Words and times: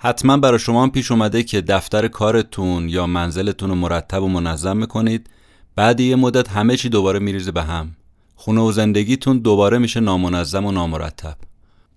حتما 0.00 0.36
برای 0.36 0.58
شما 0.58 0.82
هم 0.82 0.90
پیش 0.90 1.10
اومده 1.10 1.42
که 1.42 1.60
دفتر 1.60 2.08
کارتون 2.08 2.88
یا 2.88 3.06
منزلتون 3.06 3.70
رو 3.70 3.74
مرتب 3.74 4.22
و 4.22 4.28
منظم 4.28 4.76
می‌کنید. 4.76 5.30
بعد 5.76 6.00
یه 6.00 6.16
مدت 6.16 6.48
همه 6.48 6.76
چی 6.76 6.88
دوباره 6.88 7.18
میریزه 7.18 7.52
به 7.52 7.62
هم. 7.62 7.96
خونه 8.34 8.60
و 8.60 8.72
زندگیتون 8.72 9.38
دوباره 9.38 9.78
میشه 9.78 10.00
نامنظم 10.00 10.66
و 10.66 10.72
نامرتب. 10.72 11.36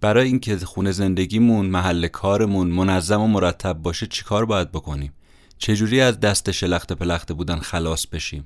برای 0.01 0.27
اینکه 0.27 0.57
خونه 0.57 0.91
زندگیمون 0.91 1.65
محل 1.65 2.07
کارمون 2.07 2.67
منظم 2.67 3.21
و 3.21 3.27
مرتب 3.27 3.73
باشه 3.73 4.07
چیکار 4.07 4.45
باید 4.45 4.71
بکنیم؟ 4.71 5.13
چجوری 5.57 6.02
از 6.02 6.20
دست 6.20 6.52
شلخت 6.52 6.93
پلخته 6.93 7.33
بودن 7.33 7.59
خلاص 7.59 8.07
بشیم؟ 8.07 8.45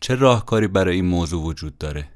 چه 0.00 0.14
راهکاری 0.14 0.66
برای 0.66 0.94
این 0.94 1.04
موضوع 1.04 1.42
وجود 1.42 1.78
داره؟ 1.78 2.08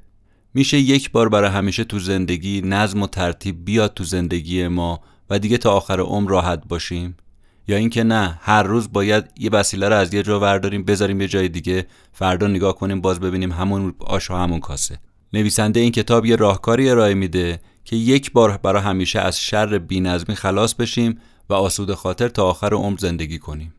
میشه 0.53 0.77
یک 0.77 1.11
بار 1.11 1.29
برای 1.29 1.49
همیشه 1.49 1.83
تو 1.83 1.99
زندگی 1.99 2.61
نظم 2.61 3.01
و 3.01 3.07
ترتیب 3.07 3.65
بیاد 3.65 3.93
تو 3.93 4.03
زندگی 4.03 4.67
ما 4.67 4.99
و 5.29 5.39
دیگه 5.39 5.57
تا 5.57 5.71
آخر 5.71 5.99
عمر 5.99 6.29
راحت 6.29 6.61
باشیم؟ 6.67 7.15
یا 7.67 7.77
اینکه 7.77 8.03
نه 8.03 8.39
هر 8.41 8.63
روز 8.63 8.91
باید 8.91 9.25
یه 9.37 9.49
وسیله 9.49 9.89
رو 9.89 9.95
از 9.95 10.13
یه 10.13 10.23
جا 10.23 10.39
ورداریم 10.39 10.83
بذاریم 10.83 11.21
یه 11.21 11.27
جای 11.27 11.49
دیگه 11.49 11.85
فردا 12.11 12.47
نگاه 12.47 12.75
کنیم 12.75 13.01
باز 13.01 13.19
ببینیم 13.19 13.51
همون 13.51 13.93
آش 13.99 14.31
و 14.31 14.35
همون 14.35 14.59
کاسه. 14.59 14.99
نویسنده 15.33 15.79
این 15.79 15.91
کتاب 15.91 16.25
یه 16.25 16.35
راهکاری 16.35 16.89
ارائه 16.89 17.13
میده 17.13 17.59
که 17.85 17.95
یک 17.95 18.31
بار 18.31 18.57
برای 18.57 18.81
همیشه 18.81 19.19
از 19.19 19.39
شر 19.39 19.77
بینظمی 19.77 20.35
خلاص 20.35 20.73
بشیم 20.73 21.19
و 21.49 21.53
آسوده 21.53 21.95
خاطر 21.95 22.27
تا 22.27 22.45
آخر 22.45 22.73
عمر 22.73 22.97
زندگی 22.97 23.39
کنیم. 23.39 23.73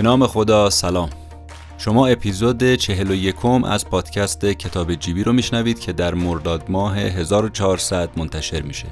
به 0.00 0.04
نام 0.04 0.26
خدا 0.26 0.70
سلام. 0.70 1.10
شما 1.78 2.06
اپیزود 2.06 2.74
چهل 2.74 3.10
و 3.10 3.14
یکم 3.14 3.64
از 3.64 3.88
پادکست 3.88 4.44
کتاب 4.44 4.94
جیبی 4.94 5.24
رو 5.24 5.32
میشنوید 5.32 5.80
که 5.80 5.92
در 5.92 6.14
مرداد 6.14 6.70
ماه 6.70 6.98
1400 6.98 8.10
منتشر 8.16 8.62
میشه. 8.62 8.86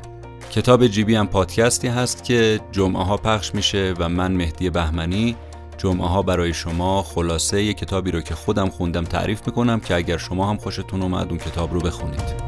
کتاب 0.50 0.86
جیبی 0.86 1.14
هم 1.14 1.26
پادکستی 1.26 1.88
هست 1.88 2.24
که 2.24 2.60
جمعه 2.72 3.04
ها 3.04 3.16
پخش 3.16 3.54
میشه 3.54 3.94
و 3.98 4.08
من 4.08 4.32
مهدی 4.32 4.70
بهمنی 4.70 5.36
جمعه 5.78 6.08
ها 6.08 6.22
برای 6.22 6.54
شما 6.54 7.02
خلاصه 7.02 7.62
یه 7.62 7.74
کتابی 7.74 8.10
رو 8.10 8.20
که 8.20 8.34
خودم 8.34 8.68
خوندم 8.68 9.04
تعریف 9.04 9.46
می‌کنم 9.46 9.80
که 9.80 9.94
اگر 9.94 10.16
شما 10.16 10.50
هم 10.50 10.56
خوشتون 10.56 11.02
اومد 11.02 11.28
اون 11.28 11.38
کتاب 11.38 11.74
رو 11.74 11.80
بخونید. 11.80 12.47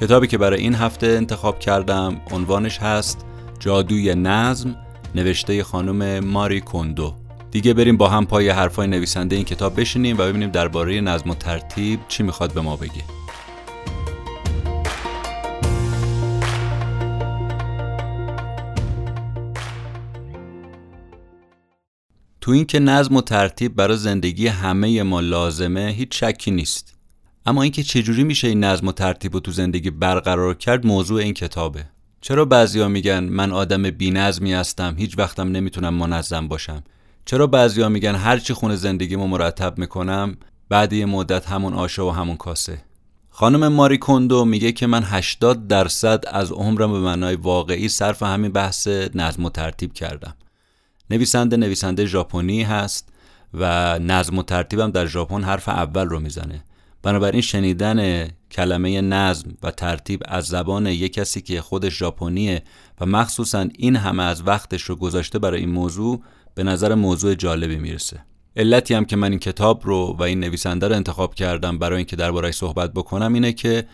کتابی 0.00 0.26
که 0.26 0.38
برای 0.38 0.60
این 0.60 0.74
هفته 0.74 1.06
انتخاب 1.06 1.58
کردم 1.58 2.20
عنوانش 2.30 2.78
هست 2.78 3.24
جادوی 3.58 4.14
نظم 4.14 4.76
نوشته 5.14 5.64
خانم 5.64 6.24
ماری 6.24 6.60
کندو 6.60 7.14
دیگه 7.50 7.74
بریم 7.74 7.96
با 7.96 8.08
هم 8.08 8.26
پای 8.26 8.48
حرفای 8.48 8.86
نویسنده 8.86 9.36
این 9.36 9.44
کتاب 9.44 9.80
بشینیم 9.80 10.18
و 10.18 10.22
ببینیم 10.22 10.50
درباره 10.50 11.00
نظم 11.00 11.30
و 11.30 11.34
ترتیب 11.34 12.00
چی 12.08 12.22
می‌خواد 12.22 12.52
به 12.54 12.60
ما 12.60 12.76
بگه. 12.76 13.02
تو 22.40 22.50
اینکه 22.50 22.78
نظم 22.78 23.16
و 23.16 23.20
ترتیب 23.20 23.76
برای 23.76 23.96
زندگی 23.96 24.46
همه 24.46 25.02
ما 25.02 25.20
لازمه 25.20 25.94
هیچ 25.96 26.24
شکی 26.24 26.50
نیست. 26.50 26.95
اما 27.46 27.62
اینکه 27.62 27.82
چجوری 27.82 28.24
میشه 28.24 28.48
این 28.48 28.64
نظم 28.64 28.88
و 28.88 28.92
ترتیب 28.92 29.34
رو 29.34 29.40
تو 29.40 29.52
زندگی 29.52 29.90
برقرار 29.90 30.54
کرد 30.54 30.86
موضوع 30.86 31.20
این 31.20 31.34
کتابه. 31.34 31.84
چرا 32.20 32.44
بعضیا 32.44 32.88
میگن 32.88 33.24
من 33.24 33.52
آدم 33.52 33.90
بینظمی 33.90 34.52
هستم 34.52 34.94
هیچ 34.98 35.18
وقتم 35.18 35.48
نمی‌تونم 35.48 35.94
منظم 35.94 36.48
باشم؟ 36.48 36.84
چرا 37.24 37.46
بعضیا 37.46 37.88
میگن 37.88 38.14
هر 38.14 38.38
چی 38.38 38.54
خونه 38.54 38.76
زندگیمو 38.76 39.26
مرتب 39.26 39.78
می‌کنم 39.78 40.36
بعد 40.68 40.92
یه 40.92 41.06
مدت 41.06 41.46
همون 41.46 41.74
آشه 41.74 42.02
و 42.02 42.10
همون 42.10 42.36
کاسه؟ 42.36 42.78
خانم 43.30 43.68
ماری 43.68 43.98
کندو 43.98 44.44
میگه 44.44 44.72
که 44.72 44.86
من 44.86 45.02
80 45.04 45.68
درصد 45.68 46.24
از 46.28 46.52
عمرم 46.52 46.92
به 46.92 46.98
معنای 47.00 47.34
واقعی 47.34 47.88
صرف 47.88 48.22
همین 48.22 48.52
بحث 48.52 48.88
نظم 49.14 49.44
و 49.44 49.50
ترتیب 49.50 49.92
کردم. 49.92 50.34
نویسنده 51.10 51.56
نویسنده 51.56 52.06
ژاپنی 52.06 52.62
هست 52.62 53.08
و 53.54 53.98
نظم 53.98 54.38
و 54.38 54.42
ترتیبم 54.42 54.90
در 54.90 55.06
ژاپن 55.06 55.42
حرف 55.42 55.68
اول 55.68 56.06
رو 56.06 56.20
می‌زنه. 56.20 56.64
بنابراین 57.02 57.40
شنیدن 57.40 58.28
کلمه 58.50 59.00
نظم 59.00 59.50
و 59.62 59.70
ترتیب 59.70 60.22
از 60.24 60.46
زبان 60.46 60.86
یک 60.86 61.12
کسی 61.12 61.40
که 61.40 61.60
خودش 61.60 61.98
ژاپنیه 61.98 62.62
و 63.00 63.06
مخصوصا 63.06 63.66
این 63.78 63.96
همه 63.96 64.22
از 64.22 64.46
وقتش 64.46 64.82
رو 64.82 64.96
گذاشته 64.96 65.38
برای 65.38 65.60
این 65.60 65.70
موضوع 65.70 66.22
به 66.54 66.62
نظر 66.62 66.94
موضوع 66.94 67.34
جالبی 67.34 67.76
می‌رسه. 67.76 68.20
علتی 68.56 68.94
هم 68.94 69.04
که 69.04 69.16
من 69.16 69.30
این 69.30 69.38
کتاب 69.38 69.80
رو 69.84 70.16
و 70.18 70.22
این 70.22 70.40
نویسنده 70.40 70.88
رو 70.88 70.94
انتخاب 70.94 71.34
کردم 71.34 71.78
برای 71.78 71.96
اینکه 71.96 72.16
دربارهش 72.16 72.54
صحبت 72.54 72.92
بکنم 72.92 73.34
اینه 73.34 73.52
که 73.52 73.86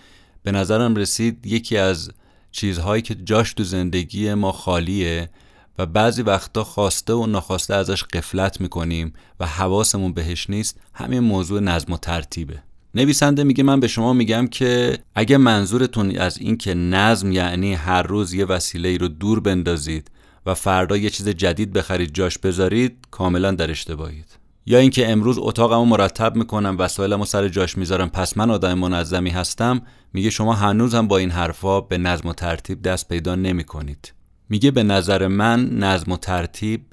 به 0.42 0.52
نظرم 0.52 0.96
رسید 0.96 1.46
یکی 1.46 1.76
از 1.76 2.10
چیزهایی 2.52 3.02
که 3.02 3.14
جاش 3.14 3.54
تو 3.54 3.64
زندگی 3.64 4.34
ما 4.34 4.52
خالیه 4.52 5.30
و 5.78 5.86
بعضی 5.86 6.22
وقتا 6.22 6.64
خواسته 6.64 7.12
و 7.12 7.26
ناخواسته 7.26 7.74
ازش 7.74 8.04
قفلت 8.04 8.60
می‌کنیم 8.60 9.12
و 9.40 9.46
حواسمون 9.46 10.12
بهش 10.12 10.50
نیست 10.50 10.80
همین 10.94 11.20
موضوع 11.20 11.60
نظم 11.60 11.92
و 11.92 11.96
ترتیبه. 11.96 12.62
نویسنده 12.94 13.44
میگه 13.44 13.64
من 13.64 13.80
به 13.80 13.88
شما 13.88 14.12
میگم 14.12 14.46
که 14.46 14.98
اگه 15.14 15.36
منظورتون 15.36 16.16
از 16.16 16.38
این 16.38 16.56
که 16.56 16.74
نظم 16.74 17.32
یعنی 17.32 17.74
هر 17.74 18.02
روز 18.02 18.34
یه 18.34 18.44
وسیله 18.44 18.88
ای 18.88 18.98
رو 18.98 19.08
دور 19.08 19.40
بندازید 19.40 20.10
و 20.46 20.54
فردا 20.54 20.96
یه 20.96 21.10
چیز 21.10 21.28
جدید 21.28 21.72
بخرید 21.72 22.14
جاش 22.14 22.38
بذارید 22.38 22.96
کاملا 23.10 23.50
در 23.50 23.70
اشتباهید. 23.70 24.38
یا 24.66 24.78
اینکه 24.78 25.12
امروز 25.12 25.38
اتاقمو 25.38 25.84
مرتب 25.84 26.36
می‌کنم 26.36 26.76
وسایلمو 26.78 27.24
سر 27.24 27.48
جاش 27.48 27.78
می‌ذارم 27.78 28.08
پس 28.08 28.36
من 28.36 28.50
آدم 28.50 28.74
منظمی 28.74 29.30
هستم 29.30 29.82
میگه 30.12 30.30
شما 30.30 30.52
هنوز 30.52 30.94
هم 30.94 31.08
با 31.08 31.18
این 31.18 31.30
حرفا 31.30 31.80
به 31.80 31.98
نظم 31.98 32.28
و 32.28 32.32
ترتیب 32.32 32.82
دست 32.82 33.08
پیدا 33.08 33.34
نمی‌کنید. 33.34 34.12
میگه 34.48 34.70
به 34.70 34.82
نظر 34.82 35.26
من 35.26 35.68
نظم 35.70 36.12
و 36.12 36.16
ترتیب 36.16 36.86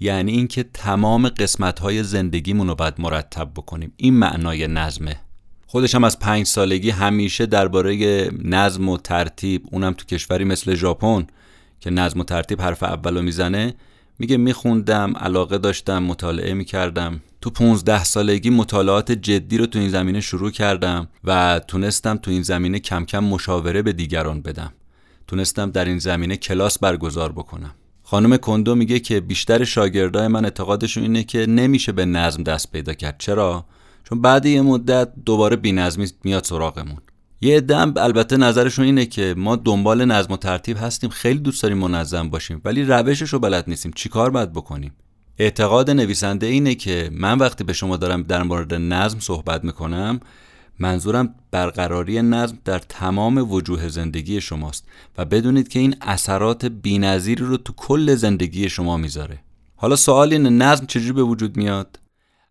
یعنی 0.00 0.32
اینکه 0.32 0.62
تمام 0.62 1.28
قسمت 1.28 1.78
های 1.78 2.02
زندگیمون 2.02 2.68
رو 2.68 2.74
باید 2.74 2.94
مرتب 2.98 3.50
بکنیم. 3.56 3.92
این 3.96 4.14
معنای 4.14 4.66
نظمه. 4.66 5.25
خودش 5.66 5.94
هم 5.94 6.04
از 6.04 6.18
پنج 6.18 6.46
سالگی 6.46 6.90
همیشه 6.90 7.46
درباره 7.46 8.30
نظم 8.44 8.88
و 8.88 8.98
ترتیب 8.98 9.62
اونم 9.72 9.92
تو 9.92 10.04
کشوری 10.04 10.44
مثل 10.44 10.74
ژاپن 10.74 11.26
که 11.80 11.90
نظم 11.90 12.20
و 12.20 12.24
ترتیب 12.24 12.62
حرف 12.62 12.82
اولو 12.82 13.22
می‌زنه 13.22 13.74
میگه 14.18 14.36
میخوندم 14.36 15.16
علاقه 15.16 15.58
داشتم 15.58 16.02
مطالعه 16.02 16.54
می‌کردم. 16.54 17.20
تو 17.40 17.50
15 17.50 18.04
سالگی 18.04 18.50
مطالعات 18.50 19.12
جدی 19.12 19.58
رو 19.58 19.66
تو 19.66 19.78
این 19.78 19.88
زمینه 19.88 20.20
شروع 20.20 20.50
کردم 20.50 21.08
و 21.24 21.60
تونستم 21.68 22.16
تو 22.16 22.30
این 22.30 22.42
زمینه 22.42 22.78
کم 22.78 23.04
کم 23.04 23.24
مشاوره 23.24 23.82
به 23.82 23.92
دیگران 23.92 24.42
بدم. 24.42 24.72
تونستم 25.26 25.70
در 25.70 25.84
این 25.84 25.98
زمینه 25.98 26.36
کلاس 26.36 26.78
برگزار 26.78 27.32
بکنم. 27.32 27.74
خانم 28.02 28.36
کندو 28.36 28.74
میگه 28.74 28.98
که 28.98 29.20
بیشتر 29.20 29.64
شاگردای 29.64 30.28
من 30.28 30.44
اعتقادشون 30.44 31.02
اینه 31.02 31.24
که 31.24 31.46
نمیشه 31.46 31.92
به 31.92 32.04
نظم 32.04 32.42
دست 32.42 32.72
پیدا 32.72 32.94
کرد. 32.94 33.16
چرا؟ 33.18 33.64
چون 34.08 34.20
بعد 34.20 34.46
یه 34.46 34.62
مدت 34.62 35.08
دوباره 35.24 35.56
بی‌نظمی 35.56 36.06
میاد 36.24 36.44
سراغمون. 36.44 36.98
یه 37.40 37.60
دم 37.60 37.94
البته 37.96 38.36
نظرشون 38.36 38.84
اینه 38.84 39.06
که 39.06 39.34
ما 39.38 39.56
دنبال 39.56 40.04
نظم 40.04 40.32
و 40.32 40.36
ترتیب 40.36 40.76
هستیم 40.80 41.10
خیلی 41.10 41.38
دوست 41.38 41.62
داریم 41.62 41.78
منظم 41.78 42.30
باشیم 42.30 42.60
ولی 42.64 42.84
روشش 42.84 43.28
رو 43.28 43.38
بلد 43.38 43.64
نیستیم. 43.68 43.92
چیکار 43.94 44.30
باید 44.30 44.52
بکنیم؟ 44.52 44.92
اعتقاد 45.38 45.90
نویسنده 45.90 46.46
اینه 46.46 46.74
که 46.74 47.10
من 47.12 47.38
وقتی 47.38 47.64
به 47.64 47.72
شما 47.72 47.96
دارم 47.96 48.22
در 48.22 48.42
مورد 48.42 48.74
نظم 48.74 49.20
صحبت 49.20 49.64
می‌کنم 49.64 50.20
منظورم 50.78 51.34
برقراری 51.50 52.22
نظم 52.22 52.58
در 52.64 52.78
تمام 52.78 53.52
وجوه 53.52 53.88
زندگی 53.88 54.40
شماست 54.40 54.84
و 55.18 55.24
بدونید 55.24 55.68
که 55.68 55.78
این 55.78 55.96
اثرات 56.00 56.64
بینظیری 56.64 57.44
رو 57.44 57.56
تو 57.56 57.72
کل 57.76 58.14
زندگی 58.14 58.68
شما 58.68 58.96
می‌ذاره. 58.96 59.38
حالا 59.76 59.96
سوال 59.96 60.32
این 60.32 60.46
نظم 60.62 60.86
چجوری 60.86 61.12
به 61.12 61.22
وجود 61.22 61.56
میاد؟ 61.56 61.98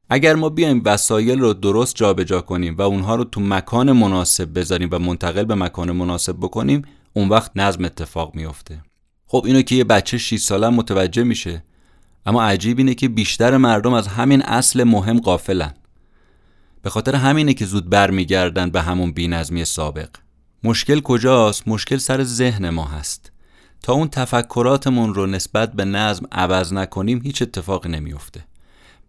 اگر 0.09 0.35
ما 0.35 0.49
بیایم 0.49 0.81
وسایل 0.85 1.39
رو 1.39 1.53
درست 1.53 1.95
جابجا 1.95 2.41
کنیم 2.41 2.75
و 2.77 2.81
اونها 2.81 3.15
رو 3.15 3.23
تو 3.23 3.41
مکان 3.41 3.91
مناسب 3.91 4.59
بذاریم 4.59 4.89
و 4.91 4.99
منتقل 4.99 5.43
به 5.43 5.55
مکان 5.55 5.91
مناسب 5.91 6.35
بکنیم 6.37 6.81
اون 7.13 7.29
وقت 7.29 7.51
نظم 7.55 7.85
اتفاق 7.85 8.35
میافته. 8.35 8.81
خب 9.27 9.43
اینو 9.45 9.61
که 9.61 9.75
یه 9.75 9.83
بچه 9.83 10.17
6 10.17 10.39
ساله 10.39 10.69
متوجه 10.69 11.23
میشه 11.23 11.63
اما 12.25 12.43
عجیب 12.43 12.77
اینه 12.77 12.93
که 12.93 13.09
بیشتر 13.09 13.57
مردم 13.57 13.93
از 13.93 14.07
همین 14.07 14.41
اصل 14.41 14.83
مهم 14.83 15.19
قافلن 15.19 15.73
به 16.81 16.89
خاطر 16.89 17.15
همینه 17.15 17.53
که 17.53 17.65
زود 17.65 17.89
برمیگردن 17.89 18.69
به 18.69 18.81
همون 18.81 19.11
بینظمی 19.11 19.65
سابق. 19.65 20.09
مشکل 20.63 20.99
کجاست؟ 20.99 21.67
مشکل 21.67 21.97
سر 21.97 22.23
ذهن 22.23 22.69
ما 22.69 22.85
هست. 22.85 23.31
تا 23.83 23.93
اون 23.93 24.07
تفکراتمون 24.07 25.13
رو 25.13 25.25
نسبت 25.25 25.73
به 25.73 25.85
نظم 25.85 26.25
عوض 26.31 26.73
نکنیم 26.73 27.21
هیچ 27.23 27.41
اتفاقی 27.41 27.89
نمیافته. 27.89 28.45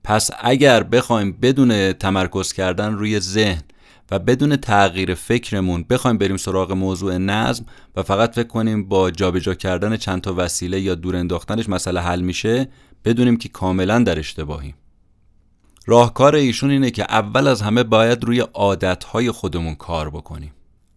پس 0.06 0.30
اگر 0.40 0.82
بخوایم 0.82 1.32
بدون 1.32 1.92
تمرکز 1.92 2.52
کردن 2.52 2.92
روی 2.92 3.20
ذهن 3.20 3.62
و 4.10 4.18
بدون 4.18 4.56
تغییر 4.56 5.14
فکرمون 5.14 5.84
بخوایم 5.90 6.18
بریم 6.18 6.36
سراغ 6.36 6.72
موضوع 6.72 7.18
نظم 7.18 7.64
و 7.96 8.02
فقط 8.02 8.34
فکر 8.34 8.46
کنیم 8.46 8.88
با 8.88 9.10
جابجا 9.10 9.54
کردن 9.54 9.96
چند 9.96 10.20
تا 10.20 10.34
وسیله 10.36 10.80
یا 10.80 10.94
دور 10.94 11.16
انداختنش 11.16 11.68
مسئله 11.68 12.00
حل 12.00 12.20
میشه 12.20 12.68
بدونیم 13.04 13.36
که 13.36 13.48
کاملا 13.48 13.98
در 13.98 14.18
اشتباهیم. 14.18 14.74
راهکار 15.86 16.34
ایشون 16.34 16.70
اینه 16.70 16.90
که 16.90 17.02
اول 17.02 17.48
از 17.48 17.62
همه 17.62 17.82
باید 17.82 18.24
روی 18.24 18.40
عادتهای 18.40 19.30
خودمون 19.30 19.74
کار 19.74 20.10
بکنیم. 20.10 20.52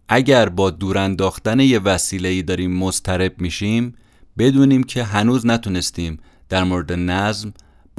اگر 0.08 0.48
با 0.48 0.70
دور 0.70 0.98
انداختن 0.98 1.60
یه 1.60 1.78
وسیله 1.78 2.28
ای 2.28 2.42
داریم 2.42 2.78
مضطرب 2.78 3.40
میشیم 3.40 3.94
بدونیم 4.38 4.82
که 4.82 5.04
هنوز 5.04 5.46
نتونستیم 5.46 6.18
در 6.48 6.64
مورد 6.64 6.92
نظم 6.92 7.52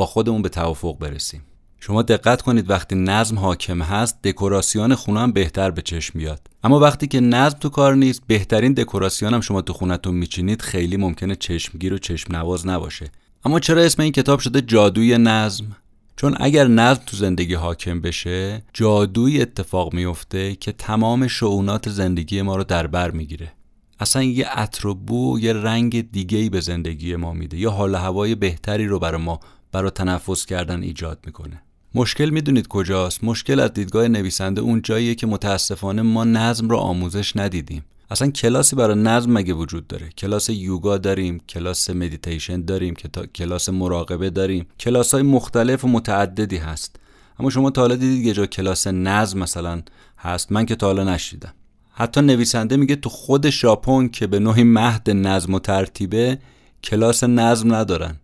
خودمون 0.06 0.42
به 0.42 0.50
توافق 0.50 0.98
برسیم. 0.98 1.44
شما 1.80 2.02
دقت 2.02 2.42
کنید 2.42 2.70
وقتی 2.70 2.96
نظم 2.96 3.40
حاکم 3.40 3.82
هست 3.82 4.22
دکوراسیون 4.24 4.96
خونه 4.96 5.20
هم 5.20 5.32
بهتر 5.32 5.72
به 5.72 5.82
چشم 5.82 6.20
میاد. 6.20 6.48
اما 6.64 6.80
وقتی 6.80 7.08
که 7.08 7.20
نظم 7.20 7.58
تو 7.58 7.70
کار 7.70 7.96
نیست 7.96 8.22
بهترین 8.28 8.74
دکوراسیون 8.74 9.34
هم 9.34 9.42
شما 9.42 9.62
تو 9.62 9.74
خونتون 9.74 10.16
میچینید 10.16 10.62
خیلی 10.62 10.98
ممکنه 10.98 11.36
چشمگیر 11.36 11.94
و 11.94 11.98
چشم 11.98 12.36
نواز 12.36 12.68
نباشه. 12.68 13.12
اما 13.46 13.60
چرا 13.60 13.82
اسم 13.82 14.02
این 14.04 14.12
کتاب 14.12 14.40
شده 14.40 14.62
جادوی 14.62 15.18
نظم؟ 15.18 15.66
چون 16.16 16.36
اگر 16.40 16.68
نظم 16.68 17.02
تو 17.06 17.18
زندگی 17.18 17.54
حاکم 17.54 18.02
بشه 18.02 18.64
جادویی 18.74 19.42
اتفاق 19.42 19.94
میفته 19.94 20.56
که 20.56 20.72
تمام 20.72 21.28
شئونات 21.28 21.90
زندگی 21.90 22.42
ما 22.42 22.56
رو 22.56 22.64
در 22.64 22.88
بر 22.88 23.12
می‌گیره. 23.12 23.52
اصلا 24.00 24.24
یه 24.24 24.48
عطر 24.48 24.88
و 24.88 24.96
بو 24.96 25.40
یه 25.40 25.54
رنگ 25.54 26.12
دیگه 26.12 26.38
ای 26.38 26.50
به 26.50 26.62
زندگی 26.62 27.16
ما 27.16 27.34
میده. 27.34 27.58
یا 27.58 27.72
حال 27.72 27.96
هوای 27.96 28.36
بهتری 28.36 28.88
رو 28.88 29.00
برای 29.00 29.22
ما 29.22 29.40
برای 29.72 29.92
تنفس 29.92 30.46
کردن 30.46 30.84
ایجاد 30.84 31.20
می‌کنه. 31.26 31.62
مشکل 31.96 32.30
می‌دونید 32.30 32.68
کجاست؟ 32.68 33.24
مشکل 33.24 33.60
از 33.60 33.74
دیدگاه 33.74 34.08
نویسنده 34.08 34.62
اون 34.62 34.82
جاییه 34.82 35.16
که 35.16 35.28
متاسفانه 35.28 36.02
ما 36.02 36.24
نظم 36.24 36.70
رو 36.70 36.78
آموزش 36.78 37.38
ندیدیم. 37.38 37.86
اصلا 38.10 38.32
کلاسی 38.32 38.76
برای 38.76 39.00
نظم 39.00 39.32
مگه 39.32 39.54
وجود 39.54 39.88
داره؟ 39.88 40.10
کلاس 40.10 40.50
یوگا 40.50 40.98
داریم 40.98 41.40
کلاس 41.50 41.90
مدیتیشن 41.90 42.62
داریم 42.62 42.94
کلاس 43.36 43.70
مراقبه 43.70 44.30
داریم. 44.30 44.66
کلاس 44.80 45.14
های 45.14 45.24
مختلف 45.24 45.86
و 45.86 45.88
متعددی 45.88 46.58
هست. 46.58 46.96
اما 47.40 47.50
شما 47.50 47.70
تا 47.70 47.82
حالا 47.82 47.96
دیدید 47.96 48.26
یه 48.26 48.34
جا 48.34 48.46
کلاس 48.46 48.88
نظم 48.88 49.40
مثلا 49.40 49.82
هست. 50.18 50.52
من 50.52 50.66
که 50.66 50.76
تا 50.76 50.88
حالا 50.88 51.04
نشیدم. 51.04 51.54
حتی 51.92 52.22
نویسنده 52.22 52.78
میگه 52.78 52.96
تو 52.96 53.10
خود 53.10 53.50
ژاپن 53.50 54.08
که 54.08 54.28
به 54.28 54.40
نوعی 54.40 54.64
مهد 54.64 55.10
نظم 55.10 55.54
و 55.54 55.60
ترتیبه 55.60 56.40
کلاس 56.84 57.24
نظم 57.24 57.76
ندارن. 57.76 58.16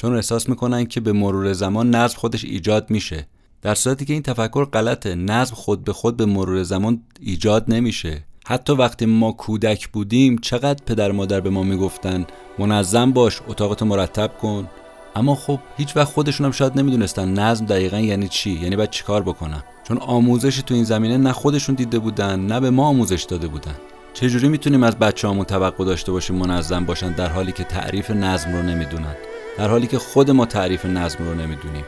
چون 0.00 0.14
احساس 0.14 0.48
می‌کنن 0.48 0.86
که 0.86 1.00
به 1.00 1.12
مرور 1.12 1.52
زمان 1.52 1.94
نظم 1.94 2.16
خودش 2.18 2.44
ایجاد 2.44 2.90
میشه. 2.90 3.26
در 3.62 3.74
صورتی 3.74 4.04
که 4.04 4.12
این 4.12 4.22
تفکر 4.22 4.64
غلطه 4.64 5.14
نظم 5.14 5.54
خود 5.54 5.84
به 5.84 5.92
خود 5.92 6.16
به 6.16 6.26
مرور 6.26 6.62
زمان 6.62 7.02
ایجاد 7.20 7.64
نمیشه. 7.68 8.24
حتی 8.46 8.72
وقتی 8.72 9.06
ما 9.06 9.32
کودک 9.32 9.88
بودیم 9.88 10.38
چقدر 10.38 10.84
پدر 10.86 11.12
مادر 11.12 11.40
به 11.40 11.50
ما 11.50 11.62
می‌گفتن 11.62 12.26
منظم 12.58 13.12
باش 13.12 13.40
اتاقتو 13.48 13.84
مرتب 13.84 14.30
کن. 14.42 14.68
اما 15.16 15.34
خب 15.34 15.58
هیچ 15.76 15.96
وقت 15.96 16.12
خودشون 16.12 16.46
هم 16.46 16.52
شاید 16.52 16.78
نمی‌دونستن 16.78 17.28
نظم 17.28 17.66
دقیقا 17.66 17.98
یعنی 17.98 18.28
چی 18.28 18.50
یعنی 18.50 18.76
باید 18.76 18.90
چیکار 18.90 19.22
بکنم 19.22 19.64
چون 19.84 19.98
آموزش 19.98 20.56
تو 20.56 20.74
این 20.74 20.84
زمینه 20.84 21.16
نه 21.16 21.32
خودشون 21.32 21.74
دیده 21.74 21.98
بودن 21.98 22.40
نه 22.40 22.60
به 22.60 22.70
ما 22.70 22.86
آموزش 22.86 23.22
داده 23.22 23.48
بودن. 23.48 23.74
چجوری 24.14 24.48
می‌تونیم 24.48 24.82
از 24.82 24.96
بچه 24.96 25.44
توقع 25.44 25.84
داشته 25.84 26.12
باشیم 26.12 26.36
منظم 26.36 26.84
باشن 26.84 27.12
در 27.12 27.28
حالی 27.28 27.52
که 27.52 27.64
تعریف 27.64 28.10
نظم 28.10 28.52
رو 28.52 28.62
نمی‌دونن؟ 28.62 29.14
در 29.58 29.68
حالی 29.68 29.86
که 29.86 29.98
خود 29.98 30.30
ما 30.30 30.46
تعریف 30.46 30.86
نظم 30.86 31.24
رو 31.24 31.34
نمی‌دونیم. 31.34 31.84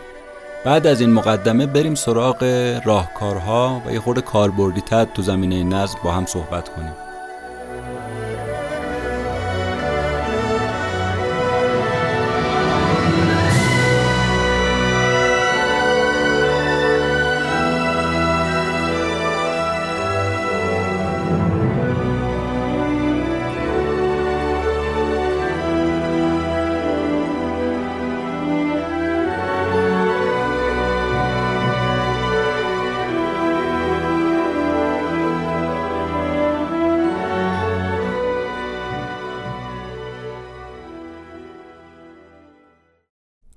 بعد 0.65 0.87
از 0.87 1.01
این 1.01 1.13
مقدمه 1.13 1.67
بریم 1.67 1.95
سراغ 1.95 2.43
راهکارها 2.85 3.83
و 3.87 3.93
یه 3.93 4.01
خورده 4.01 4.21
کاربردی 4.21 4.83
تو 5.15 5.23
زمینه 5.23 5.65
نظم 5.65 5.99
با 6.05 6.13
هم 6.13 6.27
صحبت 6.27 6.69
کنیم. 6.69 7.10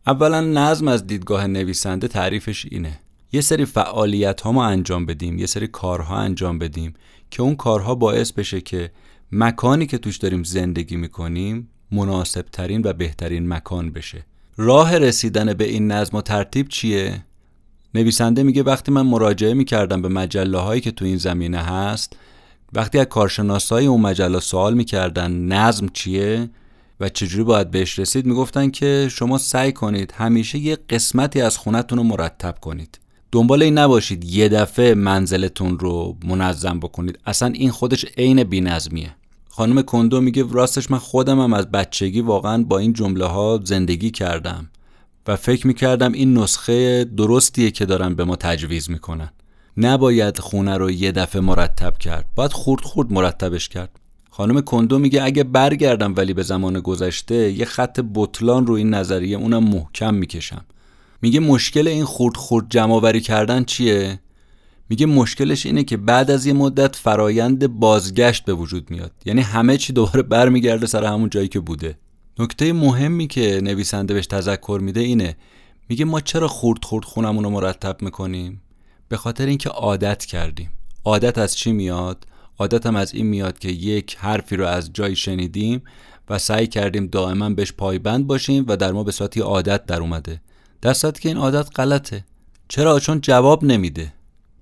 اولا 0.07 0.41
نظم 0.41 0.87
از 0.87 1.07
دیدگاه 1.07 1.47
نویسنده 1.47 2.07
تعریفش 2.07 2.65
اینه 2.71 2.99
یه 3.31 3.41
سری 3.41 3.65
فعالیت 3.65 4.41
ها 4.41 4.51
ما 4.51 4.65
انجام 4.65 5.05
بدیم 5.05 5.39
یه 5.39 5.45
سری 5.45 5.67
کارها 5.67 6.17
انجام 6.17 6.59
بدیم 6.59 6.93
که 7.31 7.43
اون 7.43 7.55
کارها 7.55 7.95
باعث 7.95 8.31
بشه 8.31 8.61
که 8.61 8.91
مکانی 9.31 9.85
که 9.85 9.97
توش 9.97 10.17
داریم 10.17 10.43
زندگی 10.43 10.95
می‌کنیم 10.95 11.69
مناسب 11.91 12.41
ترین 12.41 12.81
و 12.85 12.93
بهترین 12.93 13.47
مکان 13.47 13.91
بشه 13.91 14.25
راه 14.57 14.97
رسیدن 14.97 15.53
به 15.53 15.63
این 15.63 15.91
نظم 15.91 16.17
و 16.17 16.21
ترتیب 16.21 16.67
چیه؟ 16.67 17.25
نویسنده 17.95 18.43
میگه 18.43 18.63
وقتی 18.63 18.91
من 18.91 19.01
مراجعه 19.01 19.53
می‌کردم 19.53 20.01
به 20.01 20.09
مجله 20.09 20.57
هایی 20.57 20.81
که 20.81 20.91
تو 20.91 21.05
این 21.05 21.17
زمینه 21.17 21.59
هست 21.59 22.15
وقتی 22.73 22.99
از 22.99 23.05
کارشناسای 23.05 23.85
اون 23.85 24.01
مجله 24.01 24.39
سوال 24.39 24.73
می‌کردن 24.73 25.31
نظم 25.31 25.87
چیه 25.93 26.49
و 26.99 27.09
چجوری 27.09 27.43
باید 27.43 27.71
بهش 27.71 27.99
رسید؟ 27.99 28.25
می‌گفتن 28.25 28.69
که 28.69 29.07
شما 29.11 29.37
سعی 29.37 29.71
کنید 29.71 30.13
همیشه 30.17 30.57
یه 30.57 30.77
قسمتی 30.89 31.41
از 31.41 31.57
خونتون 31.57 31.97
رو 31.97 32.03
مرتب 32.03 32.59
کنید. 32.61 32.99
دنبال 33.31 33.63
این 33.63 33.77
نباشید 33.77 34.23
یه 34.23 34.49
دفعه 34.49 34.93
منزلتون 34.93 35.79
رو 35.79 36.17
منظم 36.25 36.79
بکنید. 36.79 37.19
اصلا 37.25 37.47
این 37.47 37.71
خودش 37.71 38.05
عین 38.17 38.43
بینظمیه. 38.43 39.15
خانم 39.49 39.81
کندو 39.81 40.21
میگه 40.21 40.45
راستش 40.51 40.91
من 40.91 40.97
خودم 40.97 41.39
هم 41.39 41.53
از 41.53 41.71
بچگی 41.71 42.21
واقعا 42.21 42.63
با 42.63 42.77
این 42.77 42.93
جمله 42.93 43.25
ها 43.25 43.59
زندگی 43.63 44.11
کردم 44.11 44.69
و 45.27 45.35
فکر 45.35 45.67
می‌کردم 45.67 46.11
این 46.11 46.37
نسخه 46.37 47.03
درستیه 47.03 47.71
که 47.71 47.85
دارن 47.85 48.15
به 48.15 48.23
ما 48.23 48.35
تجویز 48.35 48.89
می‌کنن. 48.89 49.29
نباید 49.77 50.39
خونه 50.39 50.77
رو 50.77 50.91
یه 50.91 51.11
دفعه 51.11 51.41
مرتب 51.41 51.97
کرد. 51.97 52.25
باید 52.35 52.53
خورد 52.53 52.81
خورد 52.81 53.11
مرتبش 53.11 53.69
کرد. 53.69 53.99
خانم 54.35 54.61
کندو 54.61 54.99
میگه 54.99 55.23
اگه 55.23 55.43
برگردم 55.43 56.13
ولی 56.17 56.33
به 56.33 56.43
زمان 56.43 56.79
گذشته 56.79 57.51
یه 57.51 57.65
خط 57.65 57.99
بطلان 58.13 58.67
رو 58.67 58.73
این 58.73 58.89
نظریه 58.89 59.37
اونم 59.37 59.63
محکم 59.63 60.13
می‌کشم. 60.13 60.65
میگه 61.21 61.39
مشکل 61.39 61.87
این 61.87 62.05
خورد 62.05 62.37
خورد 62.37 62.65
جمع 62.69 63.19
کردن 63.19 63.63
چیه؟ 63.63 64.19
میگه 64.89 65.05
مشکلش 65.05 65.65
اینه 65.65 65.83
که 65.83 65.97
بعد 65.97 66.31
از 66.31 66.45
یه 66.45 66.53
مدت 66.53 66.95
فرایند 66.95 67.67
بازگشت 67.67 68.45
به 68.45 68.53
وجود 68.53 68.91
میاد. 68.91 69.11
یعنی 69.25 69.41
همه 69.41 69.77
چی 69.77 69.93
دوباره 69.93 70.21
برمیگرده 70.21 70.85
سر 70.85 71.05
همون 71.05 71.29
جایی 71.29 71.47
که 71.47 71.59
بوده. 71.59 71.97
نکته 72.39 72.73
مهمی 72.73 73.27
که 73.27 73.61
نویسنده 73.63 74.13
بهش 74.13 74.27
تذکر 74.27 74.79
میده 74.83 74.99
اینه. 74.99 75.35
میگه 75.89 76.05
ما 76.05 76.21
چرا 76.21 76.47
خورد 76.47 76.85
خورد 76.85 77.05
خونمون 77.05 77.43
رو 77.43 77.49
مرتب 77.49 77.97
می‌کنیم؟ 78.01 78.61
به 79.09 79.17
خاطر 79.17 79.45
اینکه 79.45 79.69
عادت 79.69 80.25
کردیم. 80.25 80.69
عادت 81.05 81.37
از 81.37 81.57
چی 81.57 81.71
میاد؟ 81.71 82.25
عادتم 82.59 82.95
از 82.95 83.13
این 83.13 83.25
میاد 83.25 83.59
که 83.59 83.69
یک 83.69 84.17
حرفی 84.19 84.55
رو 84.55 84.65
از 84.65 84.93
جایی 84.93 85.15
شنیدیم 85.15 85.81
و 86.29 86.39
سعی 86.39 86.67
کردیم 86.67 87.07
دائما 87.07 87.49
بهش 87.49 87.73
پایبند 87.73 88.27
باشیم 88.27 88.65
و 88.67 88.77
در 88.77 88.91
ما 88.91 89.03
به 89.03 89.11
صورت 89.11 89.37
عادت 89.37 89.85
در 89.85 89.99
اومده. 89.99 90.41
در 90.81 90.93
صورتی 90.93 91.21
که 91.21 91.29
این 91.29 91.37
عادت 91.37 91.79
غلطه. 91.79 92.25
چرا؟ 92.67 92.99
چون 92.99 93.21
جواب 93.21 93.63
نمیده. 93.63 94.13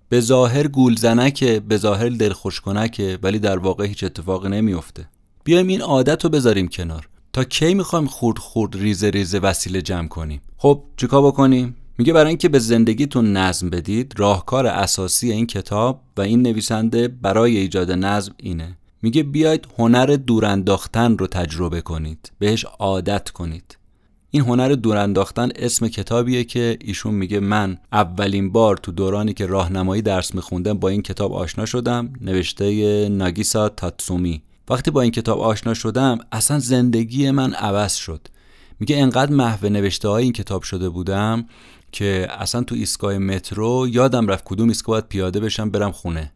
به 0.10 0.22
ظاهر 0.22 0.68
گولزنکه 0.68 1.60
به 1.60 1.78
ظاهر 1.78 2.10
دلخوش 2.10 2.62
کنکه 2.62 3.20
ولی 3.24 3.40
در 3.40 3.58
واقع 3.58 3.86
هیچ 3.86 4.04
اتفاقی 4.04 4.50
نمیفته. 4.50 5.10
بیایم 5.44 5.68
این 5.68 5.82
عادت 5.82 6.24
رو 6.24 6.30
بذاریم 6.30 6.68
کنار. 6.68 7.08
تا 7.34 7.44
کی 7.44 7.74
می‌خوایم 7.74 8.06
خورد 8.06 8.38
خورد 8.38 8.76
ریزه 8.76 9.10
ریزه 9.10 9.40
وسیله 9.40 9.82
جمع 9.82 10.08
کنیم؟ 10.08 10.42
خب 10.58 10.84
چیکار 10.98 11.22
بکنیم؟ 11.28 11.76
میگه 12.02 12.14
برای 12.14 12.28
اینکه 12.28 12.50
به 12.50 12.60
زندگیتون 12.60 13.38
نظم 13.38 13.70
بدید 13.70 14.14
راهکار 14.18 14.68
اساسی 14.68 15.32
این 15.32 15.48
کتاب 15.48 16.02
و 16.18 16.22
این 16.22 16.42
نویسنده 16.42 17.08
برای 17.08 17.58
ایجاد 17.58 17.92
نظم 17.92 18.34
اینه. 18.38 18.78
میگه 19.02 19.24
بیاید 19.24 19.68
هنر 19.78 20.06
دورانداختن 20.06 21.18
رو 21.18 21.28
تجربه 21.28 21.82
کنید 21.82 22.32
بهش 22.40 22.66
عادت 22.80 23.30
کنید. 23.30 23.78
این 24.32 24.44
هنر 24.44 24.70
دورانداختن 24.70 25.50
اسم 25.56 25.88
کتابیه 25.88 26.44
که 26.44 26.78
ایشون 26.82 27.14
میگه 27.14 27.40
من 27.40 27.78
اولین 27.92 28.52
بار 28.52 28.78
تو 28.78 28.92
دورانی 28.92 29.34
که 29.34 29.46
راهنمایی 29.46 30.02
درس 30.02 30.36
میخوندم 30.36 30.74
با 30.74 30.90
این 30.90 31.02
کتاب 31.02 31.34
آشنا 31.34 31.66
شدم 31.66 32.14
نوشته 32.22 33.10
ناگیسا 33.10 33.70
تاتسومی. 33.70 34.42
وقتی 34.70 34.92
با 34.92 35.02
این 35.02 35.12
کتاب 35.12 35.40
آشنا 35.40 35.74
شدم 35.74 36.20
اصلا 36.32 36.60
زندگی 36.60 37.32
من 37.32 37.54
عوض 37.54 37.96
شد. 37.96 38.28
میگه 38.82 38.98
انقدر 38.98 39.32
محو 39.34 39.70
نوشته 39.70 40.08
های 40.08 40.24
این 40.24 40.34
کتاب 40.34 40.64
شده 40.64 40.90
بودم 40.90 41.46
که 41.92 42.28
اصلا 42.32 42.64
تو 42.64 42.76
ایستگاه 42.76 43.18
مترو 43.18 43.88
یادم 43.92 44.28
رفت 44.28 44.44
کدوم 44.46 44.68
ایستگاه 44.68 44.94
باید 44.94 45.08
پیاده 45.08 45.40
بشم 45.40 45.70
برم 45.70 45.92
خونه. 45.92 46.32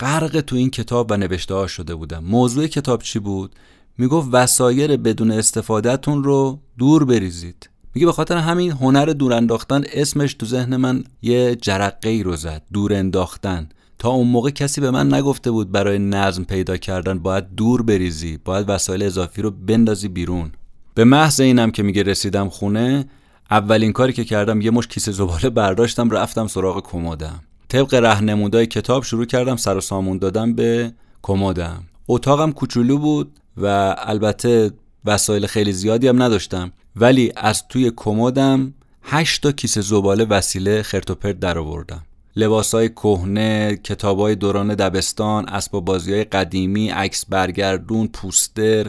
غرق 0.00 0.40
تو 0.40 0.56
این 0.56 0.70
کتاب 0.70 1.10
و 1.10 1.16
نوشته 1.16 1.54
ها 1.54 1.66
شده 1.66 1.94
بودم. 1.94 2.24
موضوع 2.24 2.66
کتاب 2.66 3.02
چی 3.02 3.18
بود؟ 3.18 3.54
می‌گفت 3.98 4.28
وسایر 4.32 4.96
بدون 4.96 5.30
استفادهتون 5.30 6.24
رو 6.24 6.60
دور 6.78 7.04
بریزید. 7.04 7.70
میگه 7.94 8.06
به 8.06 8.12
خاطر 8.12 8.36
همین 8.36 8.70
هنر 8.70 9.06
دور 9.06 9.32
انداختن 9.32 9.84
اسمش 9.92 10.34
تو 10.34 10.46
ذهن 10.46 10.76
من 10.76 11.04
یه 11.22 11.56
جرقه 11.56 12.08
ای 12.08 12.22
رو 12.22 12.36
زد 12.36 12.62
دور 12.72 12.94
انداختن. 12.94 13.68
تا 13.98 14.08
اون 14.08 14.28
موقع 14.28 14.50
کسی 14.50 14.80
به 14.80 14.90
من 14.90 15.14
نگفته 15.14 15.50
بود 15.50 15.72
برای 15.72 15.98
نظم 15.98 16.44
پیدا 16.44 16.76
کردن 16.76 17.18
باید 17.18 17.54
دور 17.54 17.82
بریزی 17.82 18.38
باید 18.44 18.68
وسایل 18.68 19.02
اضافی 19.02 19.42
رو 19.42 19.50
بندازی 19.50 20.08
بیرون. 20.08 20.52
به 20.96 21.04
محض 21.04 21.40
اینم 21.40 21.70
که 21.70 21.82
میگه 21.82 22.02
رسیدم 22.02 22.48
خونه 22.48 23.04
اولین 23.50 23.92
کاری 23.92 24.12
که 24.12 24.24
کردم 24.24 24.60
یه 24.60 24.70
مش 24.70 24.86
کیسه 24.86 25.12
زباله 25.12 25.50
برداشتم 25.50 26.10
رفتم 26.10 26.46
سراغ 26.46 26.82
کمدم 26.82 27.40
طبق 27.68 27.94
رهنمودای 27.94 28.66
کتاب 28.66 29.04
شروع 29.04 29.24
کردم 29.24 29.56
سر 29.56 29.76
و 29.76 29.80
سامون 29.80 30.18
دادم 30.18 30.54
به 30.54 30.92
کمدم 31.22 31.84
اتاقم 32.08 32.52
کوچولو 32.52 32.98
بود 32.98 33.32
و 33.56 33.96
البته 33.98 34.70
وسایل 35.04 35.46
خیلی 35.46 35.72
زیادی 35.72 36.08
هم 36.08 36.22
نداشتم. 36.22 36.72
ولی 36.96 37.32
از 37.36 37.68
توی 37.68 37.92
کمدم 37.96 38.74
هشت 39.02 39.42
تا 39.42 39.52
کیسه 39.52 39.80
زباله 39.80 40.24
وسیله 40.24 40.82
خرت 40.82 41.10
و 41.10 41.14
پرت 41.14 41.40
در 41.40 41.58
آوردم 41.58 42.02
لباسای 42.36 42.88
کهنه، 42.88 43.76
کتابای 43.84 44.34
دوران 44.34 44.74
دبستان، 44.74 45.48
اسباب 45.48 45.84
بازی 45.84 46.24
قدیمی، 46.24 46.88
عکس 46.88 47.26
برگردون، 47.28 48.06
پوستر، 48.06 48.86